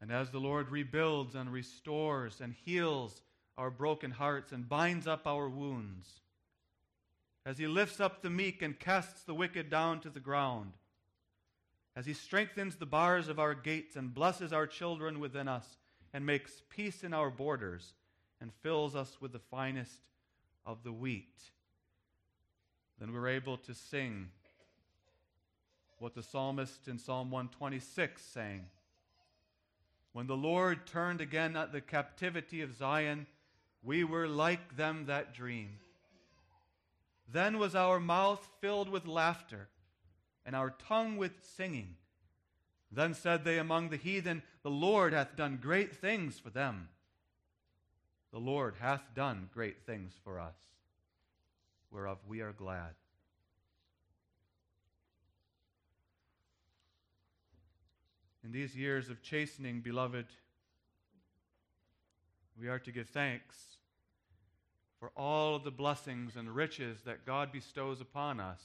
[0.00, 3.22] And as the Lord rebuilds and restores and heals
[3.56, 6.08] our broken hearts and binds up our wounds,
[7.46, 10.72] as he lifts up the meek and casts the wicked down to the ground,
[11.94, 15.76] as he strengthens the bars of our gates and blesses our children within us
[16.12, 17.94] and makes peace in our borders
[18.42, 20.00] and fills us with the finest
[20.66, 21.38] of the wheat,
[22.98, 24.30] then we're able to sing
[26.00, 28.66] what the psalmist in Psalm 126 sang.
[30.12, 33.28] When the Lord turned again at the captivity of Zion,
[33.80, 35.78] we were like them that dream.
[37.32, 39.68] Then was our mouth filled with laughter,
[40.44, 41.94] and our tongue with singing.
[42.90, 46.88] Then said they among the heathen, The Lord hath done great things for them.
[48.32, 50.56] The Lord hath done great things for us,
[51.90, 52.94] whereof we are glad.
[58.44, 60.26] In these years of chastening, beloved,
[62.58, 63.56] we are to give thanks
[64.98, 68.62] for all of the blessings and riches that God bestows upon us,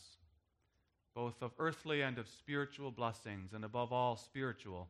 [1.13, 4.87] both of earthly and of spiritual blessings, and above all, spiritual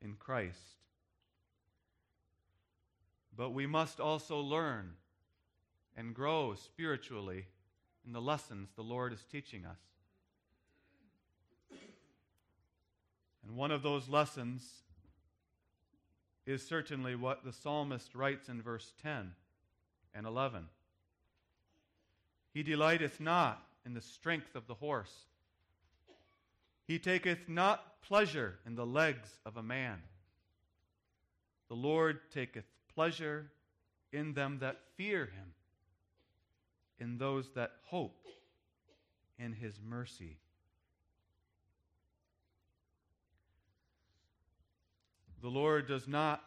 [0.00, 0.76] in Christ.
[3.36, 4.92] But we must also learn
[5.96, 7.46] and grow spiritually
[8.06, 9.78] in the lessons the Lord is teaching us.
[13.46, 14.62] And one of those lessons
[16.46, 19.32] is certainly what the psalmist writes in verse 10
[20.14, 20.66] and 11.
[22.54, 25.12] He delighteth not in the strength of the horse.
[26.86, 29.98] He taketh not pleasure in the legs of a man.
[31.68, 32.64] The Lord taketh
[32.96, 33.50] pleasure
[34.12, 35.52] in them that fear him,
[36.98, 38.26] in those that hope
[39.38, 40.38] in his mercy.
[45.42, 46.42] The Lord does not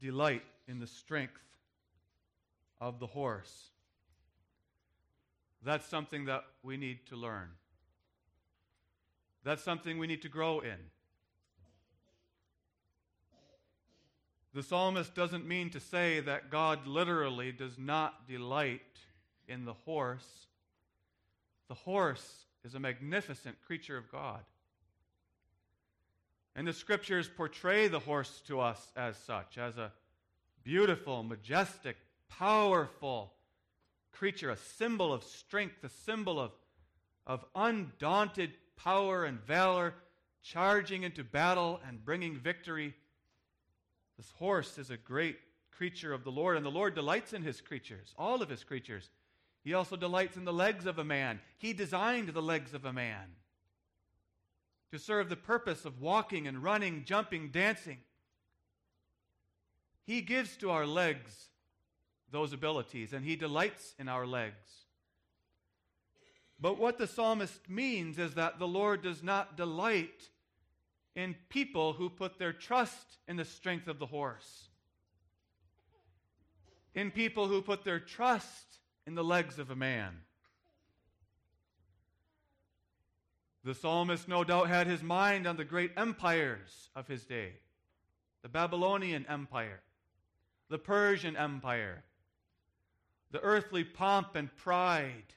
[0.00, 1.42] delight in the strength
[2.80, 3.70] of the horse.
[5.64, 7.48] That's something that we need to learn.
[9.42, 10.78] That's something we need to grow in.
[14.58, 18.80] The psalmist doesn't mean to say that God literally does not delight
[19.46, 20.26] in the horse.
[21.68, 24.40] The horse is a magnificent creature of God.
[26.56, 29.92] And the scriptures portray the horse to us as such, as a
[30.64, 31.96] beautiful, majestic,
[32.28, 33.34] powerful
[34.10, 36.50] creature, a symbol of strength, a symbol of,
[37.28, 39.94] of undaunted power and valor,
[40.42, 42.96] charging into battle and bringing victory.
[44.18, 45.38] This horse is a great
[45.70, 49.08] creature of the Lord, and the Lord delights in his creatures, all of his creatures.
[49.62, 51.40] He also delights in the legs of a man.
[51.56, 53.36] He designed the legs of a man
[54.90, 57.98] to serve the purpose of walking and running, jumping, dancing.
[60.04, 61.48] He gives to our legs
[62.30, 64.86] those abilities, and He delights in our legs.
[66.60, 70.28] But what the psalmist means is that the Lord does not delight
[71.18, 74.68] in people who put their trust in the strength of the horse,
[76.94, 80.16] in people who put their trust in the legs of a man.
[83.64, 87.54] The psalmist, no doubt, had his mind on the great empires of his day
[88.44, 89.80] the Babylonian Empire,
[90.70, 92.04] the Persian Empire,
[93.32, 95.34] the earthly pomp and pride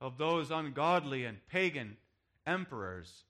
[0.00, 1.96] of those ungodly and pagan
[2.44, 3.22] emperors.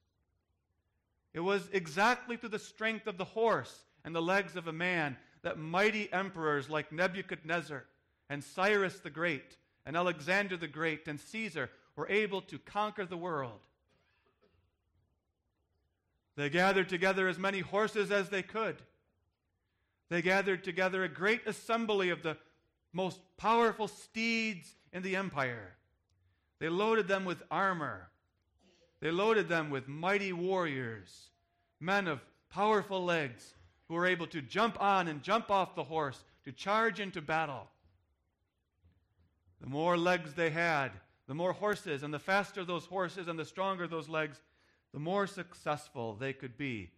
[1.34, 5.16] It was exactly through the strength of the horse and the legs of a man
[5.42, 7.84] that mighty emperors like Nebuchadnezzar
[8.28, 9.56] and Cyrus the Great
[9.86, 13.60] and Alexander the Great and Caesar were able to conquer the world.
[16.36, 18.76] They gathered together as many horses as they could.
[20.08, 22.36] They gathered together a great assembly of the
[22.92, 25.74] most powerful steeds in the empire.
[26.58, 28.08] They loaded them with armor.
[29.02, 31.30] They loaded them with mighty warriors,
[31.80, 33.54] men of powerful legs
[33.88, 37.68] who were able to jump on and jump off the horse to charge into battle.
[39.60, 40.92] The more legs they had,
[41.26, 44.40] the more horses, and the faster those horses and the stronger those legs,
[44.92, 46.92] the more successful they could be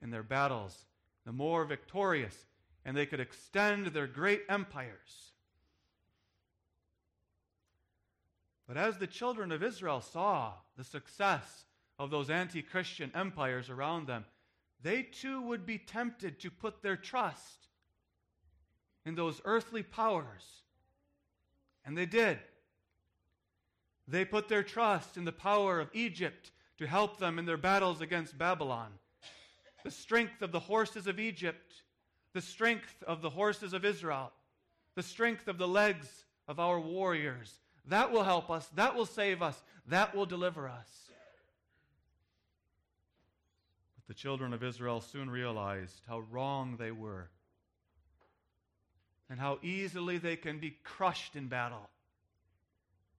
[0.00, 0.86] in their battles,
[1.26, 2.46] the more victorious,
[2.84, 5.32] and they could extend their great empires.
[8.68, 11.64] But as the children of Israel saw the success
[11.98, 14.26] of those anti Christian empires around them,
[14.82, 17.68] they too would be tempted to put their trust
[19.06, 20.44] in those earthly powers.
[21.84, 22.38] And they did.
[24.06, 28.02] They put their trust in the power of Egypt to help them in their battles
[28.02, 28.92] against Babylon.
[29.82, 31.82] The strength of the horses of Egypt,
[32.34, 34.30] the strength of the horses of Israel,
[34.94, 37.60] the strength of the legs of our warriors.
[37.88, 38.68] That will help us.
[38.74, 39.60] That will save us.
[39.86, 40.88] That will deliver us.
[43.96, 47.30] But the children of Israel soon realized how wrong they were
[49.30, 51.88] and how easily they can be crushed in battle,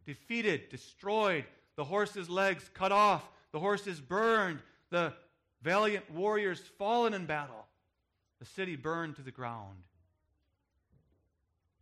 [0.06, 1.46] defeated, destroyed,
[1.76, 4.60] the horses' legs cut off, the horses burned,
[4.90, 5.14] the
[5.62, 7.68] valiant warriors fallen in battle,
[8.40, 9.78] the city burned to the ground.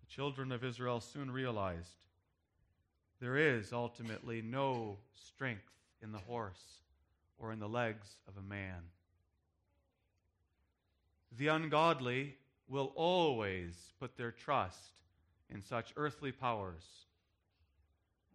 [0.02, 1.96] The children of Israel soon realized
[3.20, 6.82] there is ultimately no strength in the horse
[7.40, 8.84] or in the legs of a man
[11.38, 12.36] the ungodly
[12.68, 14.92] will always put their trust
[15.50, 16.84] in such earthly powers.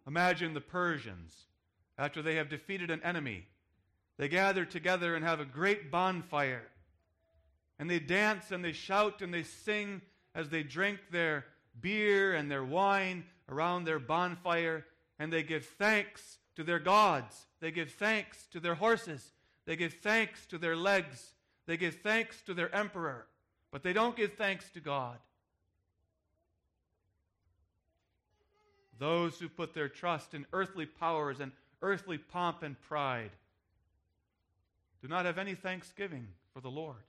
[0.07, 1.45] Imagine the Persians,
[1.97, 3.45] after they have defeated an enemy,
[4.17, 6.67] they gather together and have a great bonfire.
[7.77, 10.01] And they dance and they shout and they sing
[10.33, 11.45] as they drink their
[11.81, 14.85] beer and their wine around their bonfire.
[15.19, 17.47] And they give thanks to their gods.
[17.59, 19.31] They give thanks to their horses.
[19.65, 21.33] They give thanks to their legs.
[21.65, 23.25] They give thanks to their emperor,
[23.71, 25.17] but they don't give thanks to God.
[28.99, 33.31] Those who put their trust in earthly powers and earthly pomp and pride
[35.01, 37.03] do not have any thanksgiving for the Lord.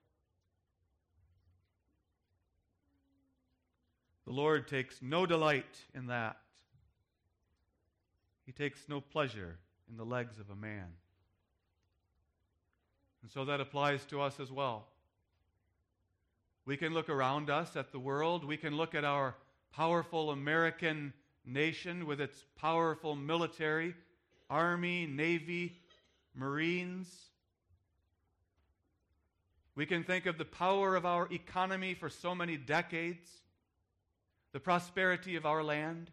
[4.26, 6.38] The Lord takes no delight in that.
[8.46, 9.58] He takes no pleasure
[9.90, 10.86] in the legs of a man.
[13.22, 14.86] And so that applies to us as well.
[16.66, 18.44] We can look around us at the world.
[18.44, 19.34] We can look at our
[19.72, 21.12] powerful American
[21.44, 23.94] nation with its powerful military,
[24.48, 25.76] army, navy,
[26.34, 27.08] marines.
[29.74, 33.28] We can think of the power of our economy for so many decades,
[34.54, 36.12] the prosperity of our land.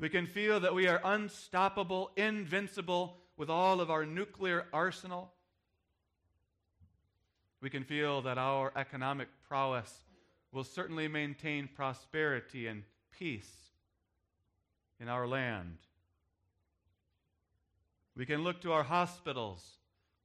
[0.00, 5.32] We can feel that we are unstoppable, invincible, with all of our nuclear arsenal,
[7.60, 10.04] we can feel that our economic prowess
[10.52, 13.50] will certainly maintain prosperity and peace
[15.00, 15.78] in our land.
[18.16, 19.64] We can look to our hospitals.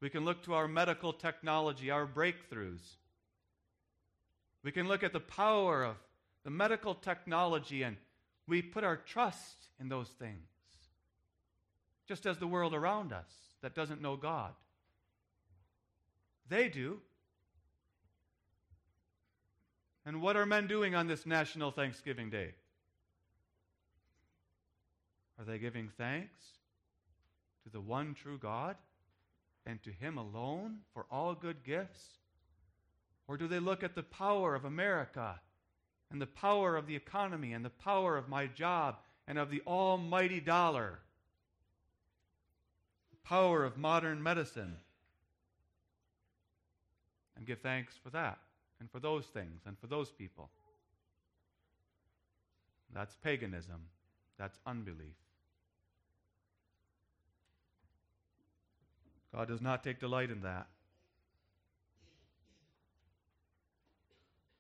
[0.02, 2.98] We can look to our medical technology, our breakthroughs.
[4.64, 5.96] We can look at the power of
[6.44, 7.98] the medical technology and
[8.48, 10.48] we put our trust in those things
[12.08, 13.30] just as the world around us
[13.62, 14.52] that doesn't know God.
[16.50, 17.00] They do.
[20.06, 22.56] And what are men doing on this National Thanksgiving Day?
[25.38, 26.42] Are they giving thanks
[27.64, 28.76] to the one true God
[29.68, 32.04] and to Him alone for all good gifts?
[33.30, 35.40] Or do they look at the power of America
[36.10, 38.96] and the power of the economy and the power of my job
[39.28, 40.98] and of the almighty dollar
[43.12, 44.78] The power of modern medicine.
[47.38, 48.40] And give thanks for that,
[48.80, 50.50] and for those things, and for those people.
[52.94, 53.86] That's paganism.
[54.40, 55.16] That's unbelief.
[59.34, 60.68] God does not take delight in that.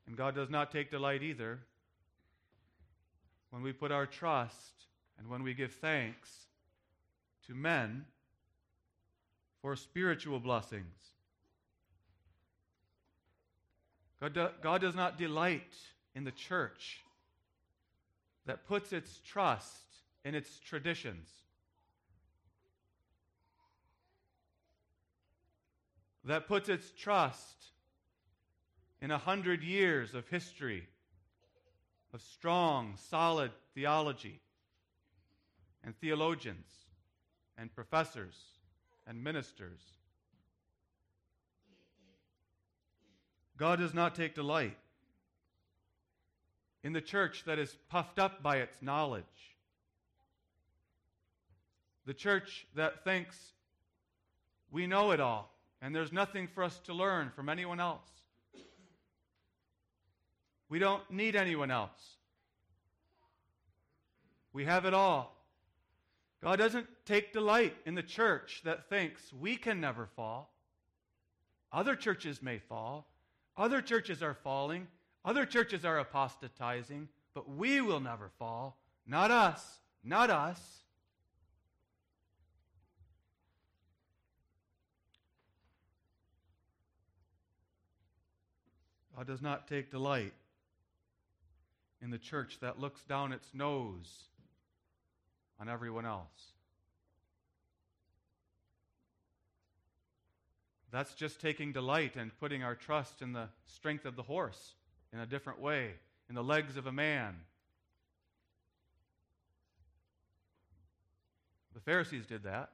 [0.09, 1.59] And God does not take delight either
[3.51, 4.87] when we put our trust
[5.19, 6.47] and when we give thanks
[7.45, 8.05] to men
[9.61, 10.97] for spiritual blessings.
[14.19, 15.75] God, do, God does not delight
[16.15, 17.01] in the church
[18.47, 19.83] that puts its trust
[20.25, 21.29] in its traditions.
[26.23, 27.59] That puts its trust
[29.01, 30.87] in a hundred years of history
[32.13, 34.41] of strong, solid theology
[35.83, 36.67] and theologians
[37.57, 38.35] and professors
[39.07, 39.81] and ministers.
[43.57, 44.77] God does not take delight
[46.83, 49.23] in the church that is puffed up by its knowledge.
[52.05, 53.37] The church that thinks
[54.71, 55.53] we know it all.
[55.81, 58.07] And there's nothing for us to learn from anyone else.
[60.69, 62.17] We don't need anyone else.
[64.53, 65.35] We have it all.
[66.41, 70.53] God doesn't take delight in the church that thinks we can never fall.
[71.71, 73.07] Other churches may fall.
[73.57, 74.87] Other churches are falling.
[75.25, 77.09] Other churches are apostatizing.
[77.33, 78.77] But we will never fall.
[79.05, 79.79] Not us.
[80.03, 80.59] Not us.
[89.15, 90.33] God does not take delight
[92.01, 94.23] in the church that looks down its nose
[95.59, 96.53] on everyone else.
[100.91, 104.73] That's just taking delight and putting our trust in the strength of the horse
[105.13, 105.91] in a different way,
[106.29, 107.35] in the legs of a man.
[111.75, 112.71] The Pharisees did that.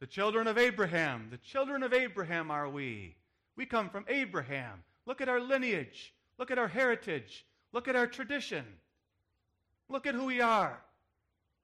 [0.00, 3.16] The children of Abraham, the children of Abraham are we.
[3.56, 4.82] We come from Abraham.
[5.06, 6.12] Look at our lineage.
[6.38, 7.44] Look at our heritage.
[7.72, 8.64] Look at our tradition.
[9.88, 10.78] Look at who we are.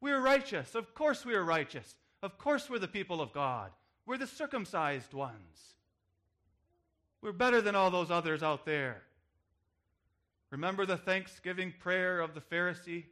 [0.00, 0.74] We're righteous.
[0.74, 1.94] Of course, we are righteous.
[2.22, 3.70] Of course, we're the people of God.
[4.06, 5.74] We're the circumcised ones.
[7.22, 9.02] We're better than all those others out there.
[10.50, 13.04] Remember the thanksgiving prayer of the Pharisee?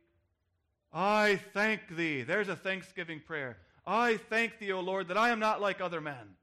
[0.92, 2.22] I thank thee.
[2.22, 3.56] There's a thanksgiving prayer.
[3.86, 6.36] I thank thee, O Lord, that I am not like other men.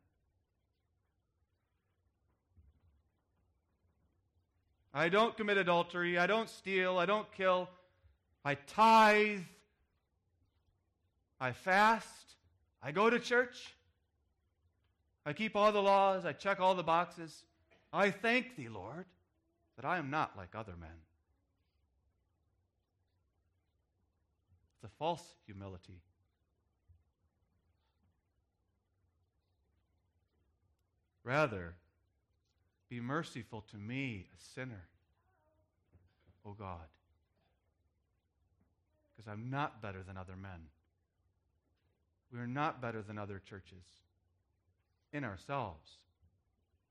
[5.00, 6.18] I don't commit adultery.
[6.18, 6.97] I don't steal.
[6.97, 7.70] I don't kill.
[8.43, 9.39] I tithe.
[11.39, 12.36] I fast.
[12.84, 13.74] I go to church.
[15.26, 16.26] I keep all the laws.
[16.26, 17.45] I check all the boxes.
[17.93, 19.06] I thank thee, Lord,
[19.78, 20.89] that I am not like other men.
[24.76, 26.02] It's a false humility.
[31.24, 31.76] Rather,
[32.90, 34.88] be merciful to me, a sinner,
[36.46, 36.88] O God,
[39.16, 40.68] because I'm not better than other men.
[42.34, 43.84] We are not better than other churches
[45.14, 45.98] in ourselves,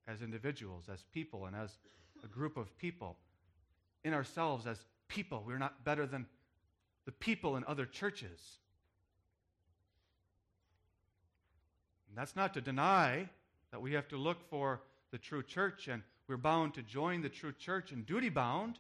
[0.07, 1.79] as individuals, as people, and as
[2.25, 3.17] a group of people.
[4.05, 4.79] In ourselves, as
[5.09, 6.27] people, we're not better than
[7.05, 8.59] the people in other churches.
[12.09, 13.29] And that's not to deny
[13.71, 14.81] that we have to look for
[15.11, 18.79] the true church and we're bound to join the true church and duty bound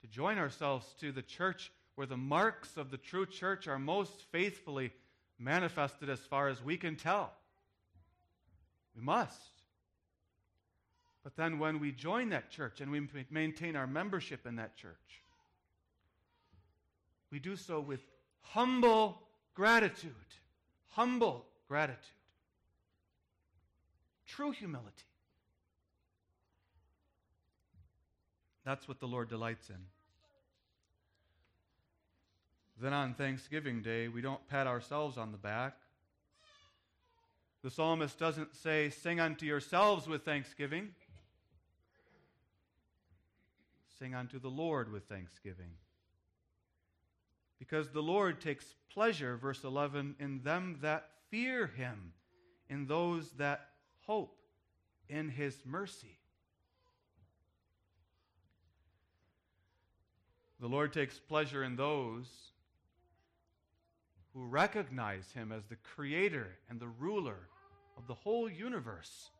[0.00, 4.24] to join ourselves to the church where the marks of the true church are most
[4.32, 4.92] faithfully
[5.38, 7.32] manifested as far as we can tell.
[8.96, 9.38] We must.
[11.22, 15.22] But then when we join that church and we maintain our membership in that church,
[17.30, 18.00] we do so with
[18.42, 19.22] humble
[19.54, 20.12] gratitude.
[20.90, 21.98] Humble gratitude.
[24.26, 25.04] True humility.
[28.64, 29.76] That's what the Lord delights in.
[32.80, 35.76] Then on Thanksgiving Day, we don't pat ourselves on the back.
[37.62, 40.90] The psalmist doesn't say, Sing unto yourselves with thanksgiving.
[43.98, 45.70] Sing unto the Lord with thanksgiving.
[47.58, 52.12] Because the Lord takes pleasure, verse 11, in them that fear him,
[52.68, 53.68] in those that
[54.06, 54.36] hope
[55.08, 56.18] in his mercy.
[60.60, 62.26] The Lord takes pleasure in those
[64.32, 67.36] who recognize him as the creator and the ruler
[67.96, 69.30] of the whole universe.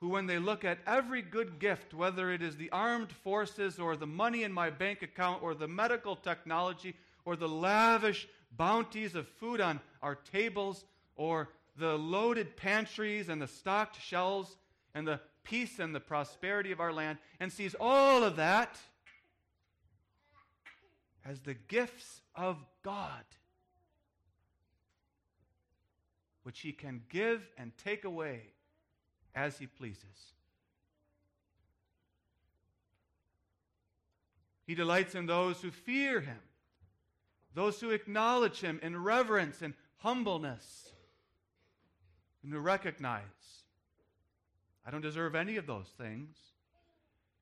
[0.00, 3.96] Who, when they look at every good gift, whether it is the armed forces or
[3.96, 9.28] the money in my bank account or the medical technology or the lavish bounties of
[9.28, 10.84] food on our tables
[11.16, 11.48] or
[11.78, 14.56] the loaded pantries and the stocked shelves
[14.94, 18.76] and the peace and the prosperity of our land, and sees all of that
[21.24, 23.24] as the gifts of God,
[26.42, 28.42] which He can give and take away
[29.34, 30.32] as He pleases.
[34.66, 36.40] He delights in those who fear Him,
[37.54, 40.92] those who acknowledge Him in reverence and humbleness,
[42.46, 43.22] and who recognize
[44.86, 46.36] I don't deserve any of those things.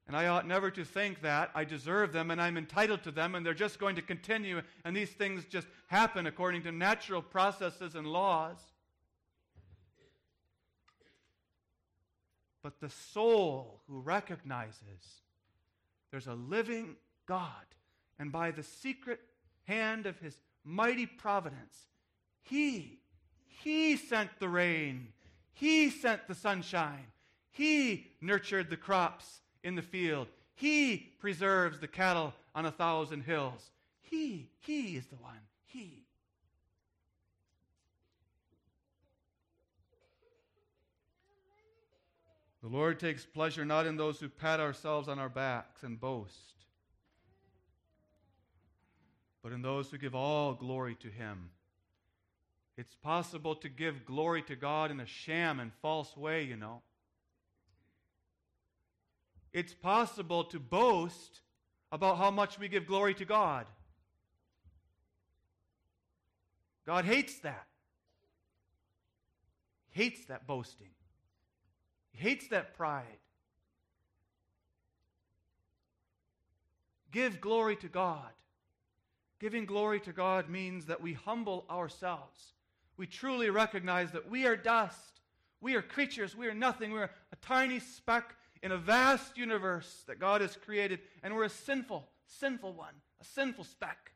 [0.06, 3.34] And I ought never to think that I deserve them and I'm entitled to them
[3.34, 7.94] and they're just going to continue and these things just happen according to natural processes
[7.94, 8.56] and laws.
[12.62, 15.20] But the soul who recognizes
[16.10, 16.96] there's a living
[17.26, 17.66] God
[18.18, 19.20] and by the secret
[19.64, 20.34] hand of his
[20.64, 21.76] mighty providence,
[22.40, 23.00] he,
[23.62, 25.08] He sent the rain.
[25.54, 27.06] He sent the sunshine.
[27.50, 30.28] He nurtured the crops in the field.
[30.54, 33.70] He preserves the cattle on a thousand hills.
[34.02, 35.40] He, He is the one.
[35.66, 36.04] He.
[42.62, 46.54] The Lord takes pleasure not in those who pat ourselves on our backs and boast,
[49.42, 51.50] but in those who give all glory to Him.
[52.76, 56.82] It's possible to give glory to God in a sham and false way, you know.
[59.52, 61.40] It's possible to boast
[61.92, 63.66] about how much we give glory to God.
[66.84, 67.66] God hates that.
[69.92, 70.90] He hates that boasting.
[72.10, 73.04] He hates that pride.
[77.12, 78.32] Give glory to God.
[79.38, 82.54] Giving glory to God means that we humble ourselves.
[82.96, 85.20] We truly recognize that we are dust.
[85.60, 86.36] We are creatures.
[86.36, 86.92] We are nothing.
[86.92, 91.50] We're a tiny speck in a vast universe that God has created, and we're a
[91.50, 94.12] sinful, sinful one, a sinful speck.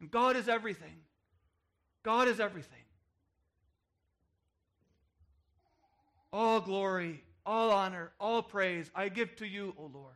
[0.00, 1.02] And God is everything.
[2.02, 2.78] God is everything.
[6.32, 10.14] All glory, all honor, all praise I give to you, O Lord,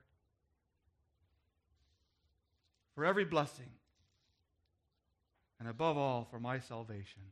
[2.95, 3.71] for every blessing,
[5.59, 7.23] and above all, for my salvation.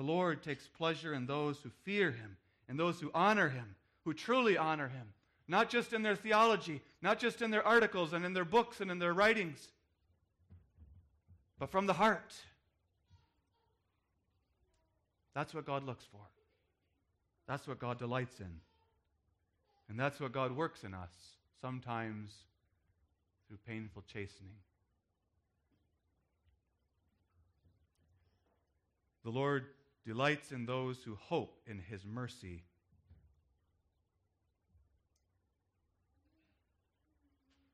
[0.00, 2.38] The Lord takes pleasure in those who fear him,
[2.70, 3.74] and those who honor him,
[4.06, 5.12] who truly honor him,
[5.46, 8.90] not just in their theology, not just in their articles and in their books and
[8.90, 9.68] in their writings,
[11.58, 12.34] but from the heart.
[15.34, 16.22] That's what God looks for.
[17.46, 18.60] That's what God delights in.
[19.90, 21.12] And that's what God works in us,
[21.60, 22.32] sometimes
[23.48, 24.56] through painful chastening.
[29.24, 29.66] The Lord
[30.10, 32.64] delights in those who hope in his mercy.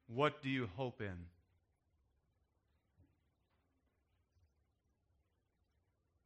[0.07, 1.17] What do you hope in?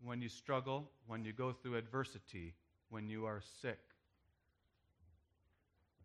[0.03, 2.55] When you struggle, when you go through adversity,
[2.89, 3.79] when you are sick,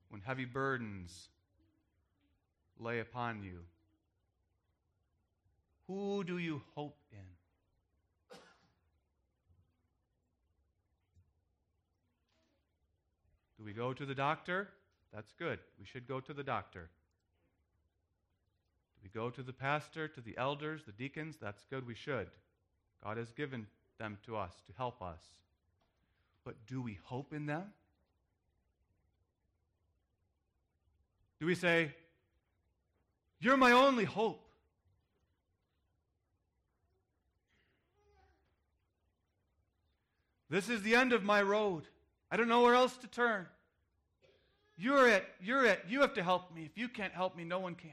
[0.09, 1.29] when heavy burdens
[2.79, 3.61] lay upon you?
[5.87, 7.25] Who do you hope in?
[13.54, 14.69] Do we go to the doctor?
[15.13, 15.59] That's good.
[15.79, 16.89] We should go to the doctor.
[18.95, 21.37] Do we go to the pastor, to the elders, the deacons?
[21.41, 21.87] That's good.
[21.87, 22.27] We should.
[23.03, 25.21] God has given them to us to help us.
[26.43, 27.63] But do we hope in them?
[31.39, 31.93] Do we say,
[33.39, 34.41] You're my only hope?
[40.49, 41.83] This is the end of my road.
[42.31, 43.47] I don't know where else to turn.
[44.77, 45.25] You're it.
[45.41, 45.83] You're it.
[45.87, 46.65] You have to help me.
[46.65, 47.91] If you can't help me, no one can.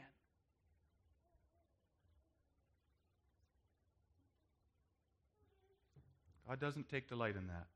[6.49, 7.67] God doesn't take delight in that.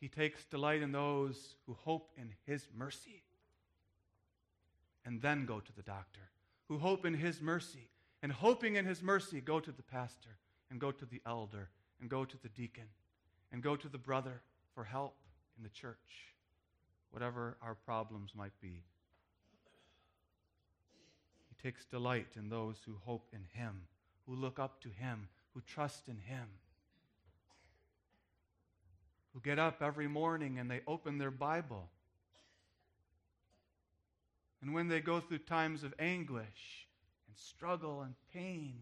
[0.00, 3.22] He takes delight in those who hope in His mercy
[5.04, 6.20] and then go to the doctor,
[6.68, 7.88] who hope in His mercy,
[8.22, 10.38] and hoping in His mercy, go to the pastor,
[10.70, 11.70] and go to the elder,
[12.00, 12.88] and go to the deacon,
[13.52, 14.42] and go to the brother
[14.74, 15.16] for help
[15.56, 16.34] in the church,
[17.10, 18.82] whatever our problems might be.
[21.48, 23.82] He takes delight in those who hope in Him,
[24.26, 26.48] who look up to Him, who trust in Him
[29.36, 31.90] who get up every morning and they open their Bible.
[34.62, 36.88] And when they go through times of anguish
[37.28, 38.78] and struggle and pain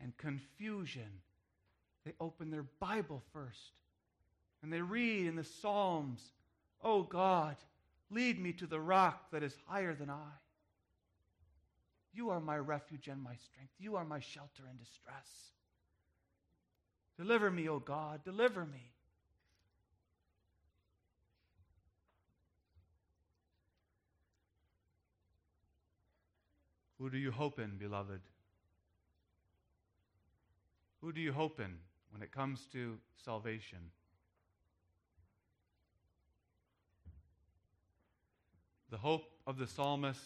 [0.00, 1.10] and confusion,
[2.04, 3.72] they open their Bible first
[4.62, 6.22] and they read in the Psalms,
[6.82, 7.56] Oh God,
[8.10, 10.32] lead me to the rock that is higher than I.
[12.12, 13.72] You are my refuge and my strength.
[13.78, 15.52] You are my shelter in distress.
[17.16, 18.92] Deliver me, O God, deliver me.
[26.98, 28.20] Who do you hope in, beloved?
[31.00, 31.76] Who do you hope in
[32.10, 33.78] when it comes to salvation?
[38.90, 40.20] The hope of the psalmist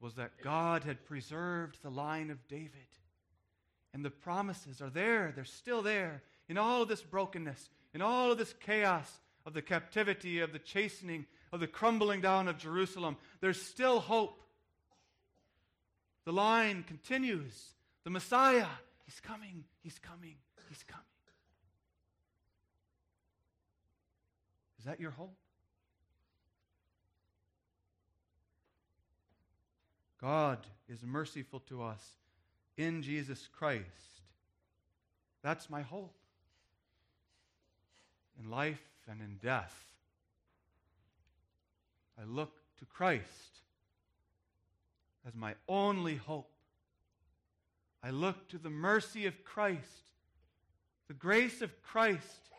[0.00, 2.70] was that God had preserved the line of David.
[3.94, 8.32] And the promises are there, they're still there in all of this brokenness, in all
[8.32, 13.16] of this chaos of the captivity, of the chastening, of the crumbling down of Jerusalem.
[13.40, 14.40] There's still hope.
[16.24, 17.74] The line continues.
[18.04, 18.66] The Messiah,
[19.04, 20.36] He's coming, He's coming,
[20.68, 21.04] He's coming.
[24.78, 25.36] Is that your hope?
[30.22, 30.58] God
[30.88, 32.02] is merciful to us
[32.76, 33.82] in Jesus Christ.
[35.42, 36.14] That's my hope.
[38.40, 39.74] In life and in death,
[42.20, 43.60] I look to Christ
[45.26, 46.50] as my only hope.
[48.02, 50.10] I look to the mercy of Christ,
[51.08, 52.50] the grace of Christ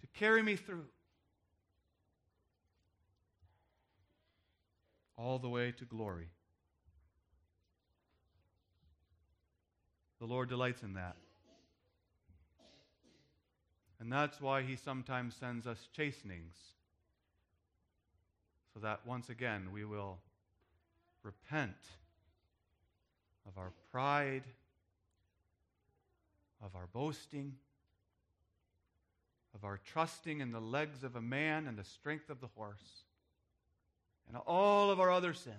[0.00, 0.86] to carry me through.
[5.16, 6.28] All the way to glory.
[10.20, 11.16] The Lord delights in that.
[14.00, 16.54] And that's why He sometimes sends us chastenings,
[18.74, 20.18] so that once again we will
[21.22, 21.76] repent
[23.46, 24.44] of our pride,
[26.64, 27.54] of our boasting,
[29.54, 33.02] of our trusting in the legs of a man and the strength of the horse,
[34.28, 35.56] and all of our other sins.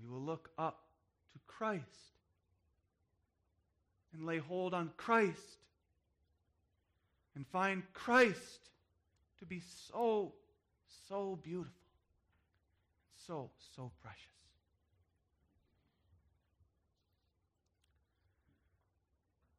[0.00, 0.84] We will look up
[1.32, 2.15] to Christ
[4.16, 5.58] and lay hold on Christ
[7.34, 8.70] and find Christ
[9.38, 9.60] to be
[9.90, 10.32] so,
[11.08, 11.72] so beautiful,
[13.26, 14.22] so, so precious.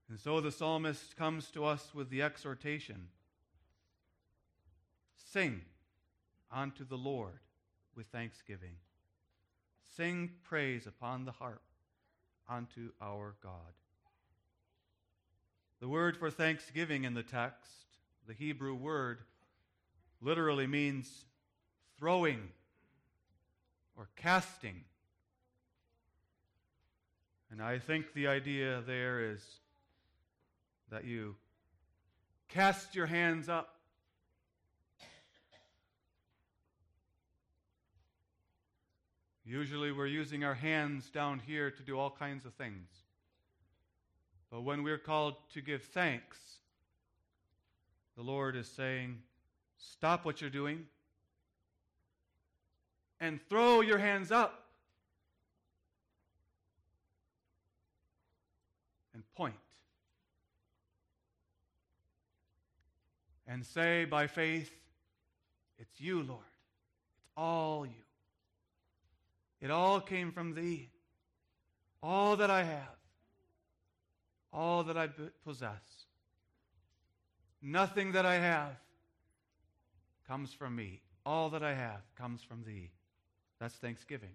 [0.09, 3.09] And so the psalmist comes to us with the exhortation
[5.31, 5.61] Sing
[6.49, 7.39] unto the Lord
[7.95, 8.77] with thanksgiving.
[9.95, 11.61] Sing praise upon the harp
[12.49, 13.73] unto our God.
[15.79, 17.69] The word for thanksgiving in the text,
[18.27, 19.19] the Hebrew word,
[20.21, 21.25] literally means
[21.99, 22.49] throwing
[23.95, 24.83] or casting.
[27.51, 29.41] And I think the idea there is
[30.89, 31.35] that you
[32.49, 33.75] cast your hands up.
[39.45, 42.89] Usually we're using our hands down here to do all kinds of things.
[44.51, 46.37] But when we're called to give thanks,
[48.15, 49.19] the Lord is saying,
[49.77, 50.85] stop what you're doing
[53.19, 54.67] and throw your hands up
[59.13, 59.53] and.
[63.47, 64.71] And say by faith,
[65.79, 66.41] It's you, Lord.
[67.17, 68.03] It's all you.
[69.61, 70.89] It all came from thee.
[72.03, 72.96] All that I have
[74.57, 75.07] all that I
[75.45, 76.05] possess.
[77.61, 78.75] Nothing that I have
[80.27, 81.01] comes from me.
[81.27, 82.89] All that I have comes from thee.
[83.59, 84.31] That's thanksgiving.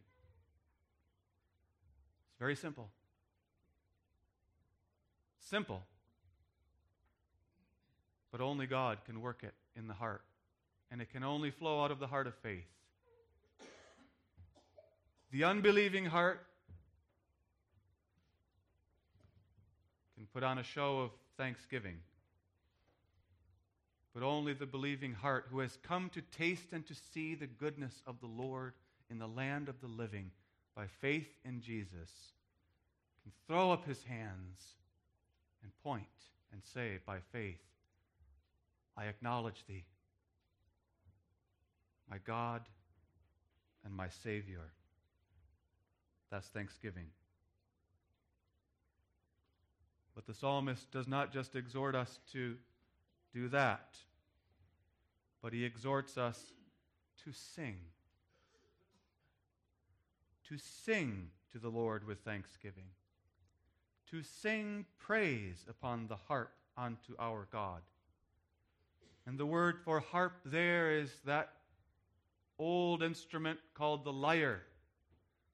[2.31, 2.89] It's very simple.
[5.41, 5.83] Simple.
[8.31, 10.23] But only God can work it in the heart.
[10.93, 12.69] And it can only flow out of the heart of faith.
[15.33, 16.47] The unbelieving heart
[20.33, 21.97] put on a show of thanksgiving.
[24.15, 28.03] But only the believing heart who has come to taste and to see the goodness
[28.07, 28.75] of the Lord
[29.11, 30.31] in the land of the living
[30.75, 32.11] by faith in Jesus
[33.23, 34.75] can throw up his hands
[35.63, 36.05] and point
[36.53, 37.61] and say by faith,
[38.97, 39.85] I acknowledge thee,
[42.11, 42.63] my God
[43.85, 44.73] and my Savior.
[46.31, 47.07] That's thanksgiving.
[50.15, 52.57] But the psalmist does not just exhort us to
[53.33, 53.97] do that,
[55.41, 56.53] but he exhorts us
[57.25, 57.77] to sing.
[60.49, 62.85] To sing to the Lord with thanksgiving.
[64.11, 67.81] To sing praise upon the harp unto our God.
[69.27, 71.53] And the word for harp there is that
[72.59, 74.63] old instrument called the lyre,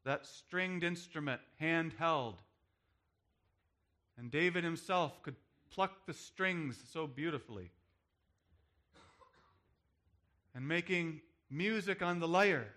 [0.04, 2.34] that stringed instrument, handheld,
[4.19, 5.37] and David himself could
[5.71, 7.71] pluck the strings so beautifully.
[10.55, 12.75] And making music on the lyre.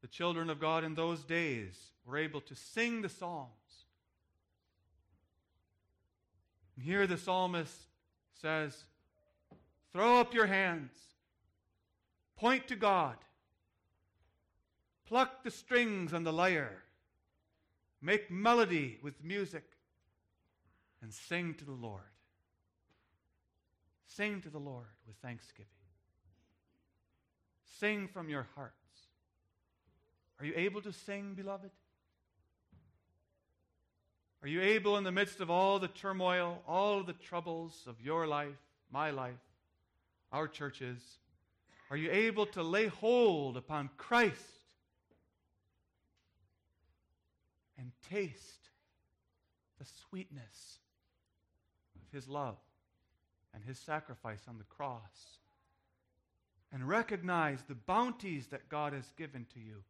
[0.00, 3.50] The children of God in those days were able to sing the Psalms.
[6.76, 7.74] And here the psalmist
[8.40, 8.84] says,
[9.92, 10.90] Throw up your hands,
[12.36, 13.16] point to God,
[15.06, 16.82] pluck the strings on the lyre
[18.04, 19.64] make melody with music,
[21.02, 22.02] and sing to the Lord.
[24.06, 25.66] Sing to the Lord with thanksgiving.
[27.80, 28.74] Sing from your hearts.
[30.38, 31.70] Are you able to sing, beloved?
[34.42, 38.26] Are you able, in the midst of all the turmoil, all the troubles of your
[38.26, 38.60] life,
[38.92, 39.32] my life,
[40.30, 40.98] our churches,
[41.90, 44.53] are you able to lay hold upon Christ
[47.78, 48.70] and taste
[49.78, 50.78] the sweetness
[51.96, 52.56] of His love
[53.54, 55.38] and His sacrifice on the cross?
[56.72, 59.84] And recognize the bounties that God has given to you.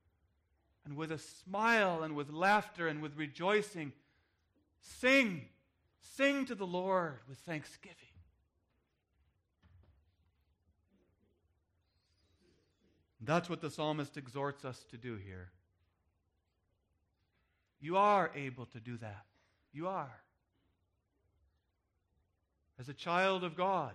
[0.84, 3.92] And with a smile and with laughter and with rejoicing,
[4.84, 5.46] Sing.
[6.00, 7.96] Sing to the Lord with thanksgiving.
[13.20, 15.50] That's what the psalmist exhorts us to do here.
[17.84, 19.26] You are able to do that.
[19.74, 20.18] You are.
[22.80, 23.92] As a child of God,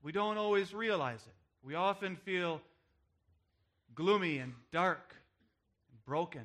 [0.00, 1.34] we don't always realize it.
[1.60, 2.60] We often feel
[3.96, 5.16] gloomy and dark
[5.90, 6.44] and broken.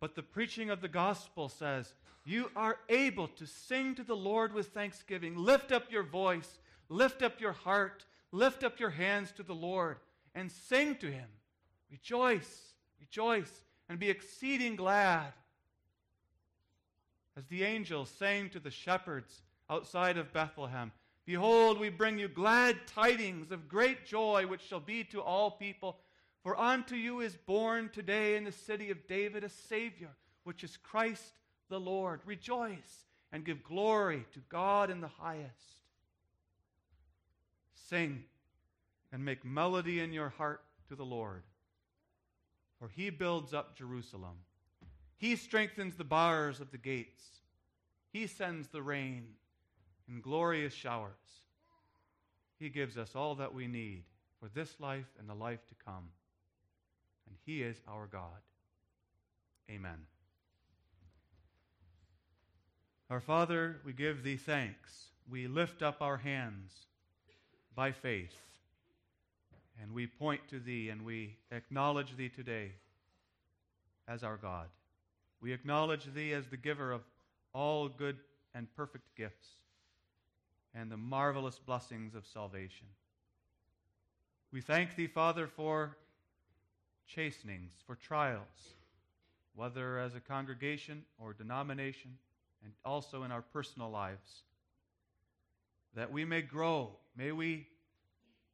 [0.00, 1.92] But the preaching of the gospel says,
[2.24, 5.36] you are able to sing to the Lord with thanksgiving.
[5.36, 9.98] Lift up your voice, lift up your heart, lift up your hands to the Lord,
[10.34, 11.28] and sing to him.
[11.90, 13.52] Rejoice, rejoice,
[13.90, 15.34] and be exceeding glad.
[17.36, 20.92] As the angels sang to the shepherds outside of Bethlehem,
[21.26, 25.96] Behold, we bring you glad tidings of great joy, which shall be to all people.
[26.42, 30.10] For unto you is born today in the city of David a Savior,
[30.42, 31.32] which is Christ
[31.70, 32.20] the Lord.
[32.26, 35.78] Rejoice and give glory to God in the highest.
[37.88, 38.24] Sing
[39.10, 41.42] and make melody in your heart to the Lord.
[42.78, 44.36] For he builds up Jerusalem.
[45.24, 47.22] He strengthens the bars of the gates.
[48.12, 49.24] He sends the rain
[50.06, 51.14] in glorious showers.
[52.58, 54.02] He gives us all that we need
[54.38, 56.10] for this life and the life to come.
[57.26, 58.42] And he is our God.
[59.70, 59.96] Amen.
[63.08, 65.04] Our Father, we give thee thanks.
[65.30, 66.74] We lift up our hands
[67.74, 68.36] by faith,
[69.80, 72.72] and we point to thee and we acknowledge thee today
[74.06, 74.66] as our God.
[75.44, 77.02] We acknowledge thee as the giver of
[77.52, 78.16] all good
[78.54, 79.46] and perfect gifts
[80.74, 82.86] and the marvelous blessings of salvation.
[84.54, 85.98] We thank thee, Father, for
[87.06, 88.72] chastenings, for trials,
[89.54, 92.16] whether as a congregation or denomination
[92.62, 94.44] and also in our personal lives.
[95.94, 96.88] That we may grow.
[97.18, 97.66] May we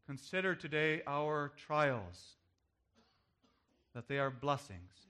[0.09, 2.35] consider today our trials,
[3.95, 5.07] that they are blessings,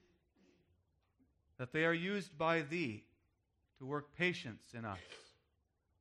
[1.60, 3.04] that they are used by Thee
[3.78, 4.98] to work patience in us,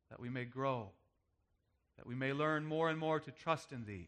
[0.10, 0.88] that we may grow,
[1.98, 4.08] that we may learn more and more to trust in Thee,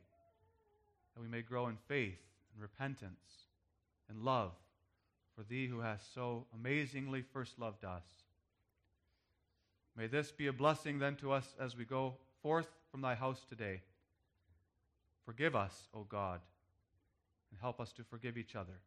[1.14, 2.22] that we may grow in faith
[2.54, 3.50] and repentance
[4.10, 4.54] and love
[5.36, 8.06] for Thee who hast so amazingly first loved us.
[9.98, 13.42] May this be a blessing then to us as we go forth from thy house
[13.50, 13.82] today.
[15.26, 16.40] Forgive us, O God,
[17.52, 18.80] and help us to forgive each other.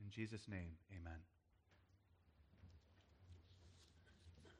[0.00, 1.18] In Jesus' name, amen.